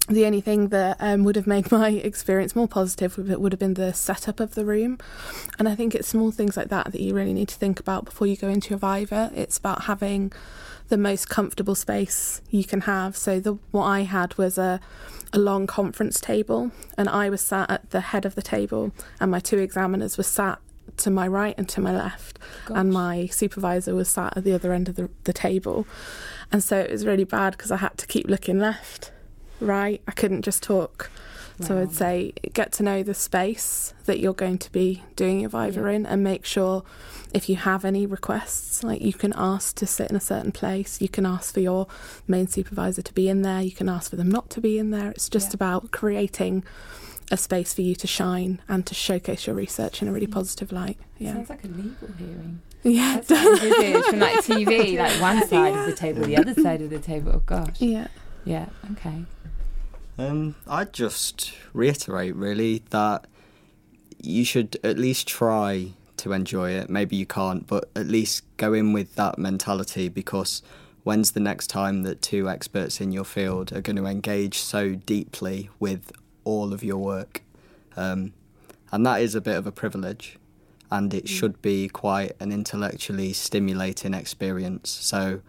the 0.07 0.25
only 0.25 0.39
thing 0.39 0.69
that 0.69 0.95
um, 1.01 1.25
would 1.25 1.35
have 1.35 1.45
made 1.45 1.71
my 1.73 1.89
experience 1.89 2.55
more 2.55 2.69
positive 2.69 3.17
would, 3.17 3.35
would 3.37 3.51
have 3.51 3.59
been 3.59 3.73
the 3.73 3.93
setup 3.93 4.39
of 4.39 4.55
the 4.55 4.63
room. 4.63 4.97
And 5.59 5.67
I 5.67 5.75
think 5.75 5.93
it's 5.93 6.07
small 6.07 6.31
things 6.31 6.55
like 6.55 6.69
that 6.69 6.93
that 6.93 7.01
you 7.01 7.13
really 7.13 7.33
need 7.33 7.49
to 7.49 7.55
think 7.55 7.81
about 7.81 8.05
before 8.05 8.27
you 8.27 8.37
go 8.37 8.47
into 8.47 8.69
your 8.69 8.79
Viva. 8.79 9.29
It's 9.35 9.57
about 9.57 9.83
having 9.83 10.31
the 10.91 10.97
most 10.97 11.29
comfortable 11.29 11.73
space 11.73 12.41
you 12.49 12.65
can 12.65 12.81
have. 12.81 13.15
So 13.15 13.39
the 13.39 13.53
what 13.71 13.85
I 13.85 14.01
had 14.01 14.37
was 14.37 14.57
a 14.57 14.79
a 15.33 15.39
long 15.39 15.65
conference 15.65 16.19
table, 16.19 16.71
and 16.97 17.07
I 17.07 17.29
was 17.29 17.39
sat 17.39 17.71
at 17.71 17.89
the 17.91 18.01
head 18.01 18.25
of 18.25 18.35
the 18.35 18.41
table, 18.41 18.91
and 19.19 19.31
my 19.31 19.39
two 19.39 19.57
examiners 19.57 20.17
were 20.17 20.25
sat 20.25 20.59
to 20.97 21.09
my 21.09 21.25
right 21.25 21.55
and 21.57 21.69
to 21.69 21.79
my 21.79 21.93
left, 21.95 22.37
and 22.67 22.91
my 22.91 23.27
supervisor 23.27 23.95
was 23.95 24.09
sat 24.09 24.35
at 24.35 24.43
the 24.43 24.53
other 24.53 24.73
end 24.73 24.89
of 24.89 24.97
the, 24.97 25.09
the 25.23 25.31
table. 25.31 25.87
And 26.51 26.61
so 26.61 26.77
it 26.77 26.91
was 26.91 27.05
really 27.05 27.23
bad 27.23 27.51
because 27.53 27.71
I 27.71 27.77
had 27.77 27.97
to 27.97 28.05
keep 28.07 28.27
looking 28.27 28.59
left, 28.59 29.13
right. 29.61 30.01
I 30.05 30.11
couldn't 30.11 30.41
just 30.41 30.61
talk. 30.61 31.09
So 31.59 31.79
I'd 31.79 31.93
say 31.93 32.33
get 32.53 32.71
to 32.73 32.83
know 32.83 33.03
the 33.03 33.13
space 33.13 33.93
that 34.05 34.19
you're 34.19 34.33
going 34.33 34.57
to 34.59 34.71
be 34.71 35.03
doing 35.15 35.41
your 35.41 35.49
Viva 35.49 35.81
Yeah. 35.81 35.89
in 35.89 36.05
and 36.05 36.23
make 36.23 36.45
sure 36.45 36.83
if 37.33 37.47
you 37.49 37.55
have 37.55 37.85
any 37.85 38.05
requests, 38.05 38.83
like 38.83 39.01
you 39.01 39.13
can 39.13 39.33
ask 39.35 39.75
to 39.77 39.85
sit 39.85 40.09
in 40.09 40.15
a 40.15 40.21
certain 40.21 40.51
place, 40.51 40.99
you 41.01 41.07
can 41.09 41.25
ask 41.25 41.53
for 41.53 41.59
your 41.59 41.87
main 42.27 42.47
supervisor 42.47 43.01
to 43.01 43.13
be 43.13 43.29
in 43.29 43.41
there, 43.41 43.61
you 43.61 43.71
can 43.71 43.87
ask 43.89 44.09
for 44.09 44.15
them 44.15 44.29
not 44.29 44.49
to 44.51 44.61
be 44.61 44.77
in 44.77 44.89
there. 44.91 45.11
It's 45.11 45.29
just 45.29 45.49
Yeah. 45.49 45.55
about 45.55 45.91
creating 45.91 46.63
a 47.31 47.37
space 47.37 47.73
for 47.73 47.81
you 47.81 47.95
to 47.95 48.07
shine 48.07 48.61
and 48.67 48.85
to 48.85 48.93
showcase 48.93 49.47
your 49.47 49.55
research 49.55 50.01
in 50.01 50.07
a 50.07 50.11
really 50.11 50.27
mm. 50.27 50.33
positive 50.33 50.71
light. 50.71 50.97
Yeah. 51.17 51.35
Sounds 51.35 51.49
like 51.49 51.63
a 51.63 51.67
legal 51.67 52.09
hearing. 52.17 52.61
Yeah. 52.83 53.21
That's 53.25 53.29
what 53.29 53.61
I 53.61 53.67
envisaged 53.67 54.05
from 54.07 54.19
like 54.19 54.35
TV, 54.39 54.97
like 54.97 55.21
one 55.21 55.47
side 55.47 55.73
of 55.77 55.85
the 55.85 55.95
table, 55.95 56.23
the 56.23 56.35
other 56.37 56.53
side 56.55 56.81
of 56.81 56.89
the 56.89 56.99
table. 56.99 57.31
Oh 57.35 57.41
gosh. 57.45 57.79
yeah. 57.79 58.07
Yeah. 58.43 58.65
Okay. 58.93 59.23
Um, 60.21 60.55
I'd 60.67 60.93
just 60.93 61.53
reiterate 61.73 62.35
really 62.35 62.83
that 62.91 63.25
you 64.21 64.45
should 64.45 64.77
at 64.83 64.99
least 64.99 65.27
try 65.27 65.93
to 66.17 66.33
enjoy 66.33 66.71
it. 66.71 66.89
Maybe 66.89 67.15
you 67.15 67.25
can't, 67.25 67.65
but 67.65 67.89
at 67.95 68.05
least 68.05 68.43
go 68.57 68.73
in 68.73 68.93
with 68.93 69.15
that 69.15 69.39
mentality 69.39 70.09
because 70.09 70.61
when's 71.03 71.31
the 71.31 71.39
next 71.39 71.67
time 71.67 72.03
that 72.03 72.21
two 72.21 72.47
experts 72.47 73.01
in 73.01 73.11
your 73.11 73.23
field 73.23 73.73
are 73.73 73.81
going 73.81 73.95
to 73.95 74.05
engage 74.05 74.59
so 74.59 74.93
deeply 74.93 75.69
with 75.79 76.11
all 76.43 76.71
of 76.71 76.83
your 76.83 76.97
work? 76.97 77.41
Um, 77.97 78.33
and 78.91 79.03
that 79.05 79.21
is 79.21 79.33
a 79.33 79.41
bit 79.41 79.55
of 79.55 79.65
a 79.65 79.71
privilege, 79.71 80.37
and 80.91 81.13
it 81.15 81.27
should 81.27 81.61
be 81.63 81.89
quite 81.89 82.33
an 82.39 82.51
intellectually 82.51 83.33
stimulating 83.33 84.13
experience. 84.13 84.91
So 84.91 85.41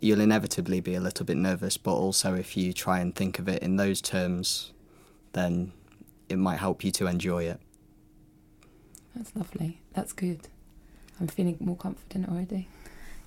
you'll 0.00 0.20
inevitably 0.20 0.80
be 0.80 0.94
a 0.94 1.00
little 1.00 1.26
bit 1.26 1.36
nervous, 1.36 1.76
but 1.76 1.94
also 1.94 2.34
if 2.34 2.56
you 2.56 2.72
try 2.72 3.00
and 3.00 3.14
think 3.14 3.38
of 3.38 3.48
it 3.48 3.62
in 3.62 3.76
those 3.76 4.00
terms, 4.00 4.72
then 5.32 5.72
it 6.28 6.36
might 6.36 6.58
help 6.58 6.84
you 6.84 6.90
to 6.92 7.06
enjoy 7.06 7.44
it. 7.44 7.60
That's 9.14 9.34
lovely. 9.34 9.80
That's 9.94 10.12
good. 10.12 10.48
I'm 11.20 11.26
feeling 11.26 11.56
more 11.60 11.76
confident 11.76 12.28
already. 12.28 12.68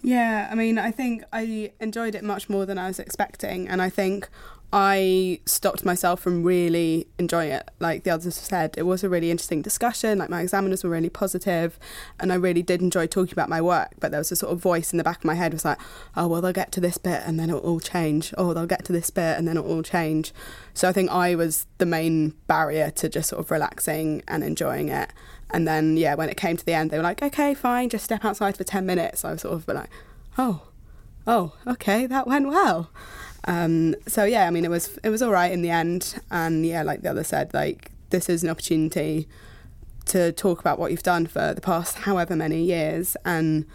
Yeah, 0.01 0.47
I 0.51 0.55
mean, 0.55 0.77
I 0.77 0.91
think 0.91 1.23
I 1.31 1.73
enjoyed 1.79 2.15
it 2.15 2.23
much 2.23 2.49
more 2.49 2.65
than 2.65 2.77
I 2.77 2.87
was 2.87 2.99
expecting, 2.99 3.67
and 3.67 3.81
I 3.81 3.89
think 3.89 4.29
I 4.73 5.41
stopped 5.45 5.83
myself 5.83 6.21
from 6.21 6.43
really 6.43 7.07
enjoying 7.19 7.51
it. 7.51 7.69
Like 7.79 8.03
the 8.03 8.11
others 8.11 8.35
said, 8.35 8.75
it 8.77 8.83
was 8.83 9.03
a 9.03 9.09
really 9.09 9.29
interesting 9.29 9.61
discussion. 9.61 10.19
Like 10.19 10.29
my 10.29 10.41
examiners 10.41 10.83
were 10.83 10.89
really 10.89 11.09
positive, 11.09 11.77
and 12.19 12.31
I 12.31 12.35
really 12.35 12.63
did 12.63 12.81
enjoy 12.81 13.07
talking 13.07 13.33
about 13.33 13.49
my 13.49 13.61
work. 13.61 13.91
But 13.99 14.11
there 14.11 14.19
was 14.19 14.31
a 14.31 14.35
sort 14.37 14.53
of 14.53 14.59
voice 14.59 14.93
in 14.93 14.97
the 14.97 15.03
back 15.03 15.19
of 15.19 15.25
my 15.25 15.33
head 15.33 15.51
was 15.51 15.65
like, 15.65 15.77
"Oh 16.15 16.27
well, 16.27 16.41
they'll 16.41 16.53
get 16.53 16.71
to 16.73 16.79
this 16.79 16.97
bit 16.97 17.21
and 17.25 17.37
then 17.37 17.49
it'll 17.49 17.61
all 17.61 17.81
change. 17.81 18.33
Oh, 18.37 18.53
they'll 18.53 18.65
get 18.65 18.85
to 18.85 18.93
this 18.93 19.09
bit 19.09 19.37
and 19.37 19.45
then 19.45 19.57
it'll 19.57 19.69
all 19.69 19.83
change." 19.83 20.31
So 20.73 20.87
I 20.87 20.93
think 20.93 21.11
I 21.11 21.35
was 21.35 21.65
the 21.77 21.85
main 21.85 22.33
barrier 22.47 22.91
to 22.91 23.09
just 23.09 23.29
sort 23.29 23.41
of 23.41 23.51
relaxing 23.51 24.23
and 24.27 24.41
enjoying 24.41 24.87
it. 24.87 25.11
And 25.49 25.67
then 25.67 25.97
yeah, 25.97 26.15
when 26.15 26.29
it 26.29 26.37
came 26.37 26.55
to 26.55 26.65
the 26.65 26.73
end, 26.73 26.91
they 26.91 26.97
were 26.97 27.03
like, 27.03 27.21
"Okay, 27.21 27.53
fine, 27.53 27.89
just 27.89 28.05
step 28.05 28.23
outside 28.23 28.55
for 28.55 28.63
ten 28.63 28.85
minutes." 28.85 29.25
I 29.25 29.33
was 29.33 29.41
sort 29.41 29.53
of 29.55 29.67
like, 29.67 29.89
"Oh, 30.37 30.61
oh, 31.27 31.53
okay, 31.67 32.05
that 32.07 32.25
went 32.25 32.47
well." 32.47 32.89
Um, 33.45 33.95
so 34.07 34.23
yeah, 34.23 34.47
I 34.47 34.51
mean, 34.51 34.65
it 34.65 34.71
was 34.71 34.97
it 35.03 35.09
was 35.09 35.21
all 35.21 35.31
right 35.31 35.51
in 35.51 35.61
the 35.61 35.69
end, 35.69 36.21
and 36.29 36.65
yeah, 36.65 36.83
like 36.83 37.01
the 37.01 37.09
other 37.09 37.23
said, 37.23 37.53
like 37.53 37.91
this 38.09 38.29
is 38.29 38.43
an 38.43 38.49
opportunity 38.49 39.27
to 40.05 40.31
talk 40.31 40.59
about 40.59 40.79
what 40.79 40.91
you've 40.91 41.03
done 41.03 41.25
for 41.27 41.53
the 41.53 41.61
past 41.61 41.99
however 41.99 42.35
many 42.35 42.63
years, 42.63 43.15
and 43.25 43.65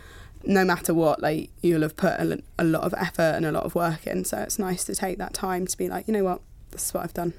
no 0.44 0.64
matter 0.64 0.94
what, 0.94 1.20
like 1.20 1.50
you'll 1.62 1.83
have 1.83 1.96
put 1.96 2.12
a, 2.12 2.42
a 2.59 2.64
lot 2.64 2.85
of 2.85 2.94
effort 2.94 3.35
and 3.35 3.44
a 3.44 3.52
lot 3.52 3.64
of 3.64 3.74
work 3.74 4.07
in. 4.07 4.24
So 4.24 4.38
it's 4.38 4.59
nice 4.59 4.85
to 4.85 4.94
take 4.94 5.18
that 5.18 5.35
time 5.35 5.66
to 5.66 5.76
be 5.76 5.88
like, 5.88 6.07
you 6.07 6.12
know 6.12 6.24
what, 6.24 6.40
this 6.70 6.87
is 6.87 6.94
what 6.94 7.02
I've 7.05 7.14
done. 7.14 7.35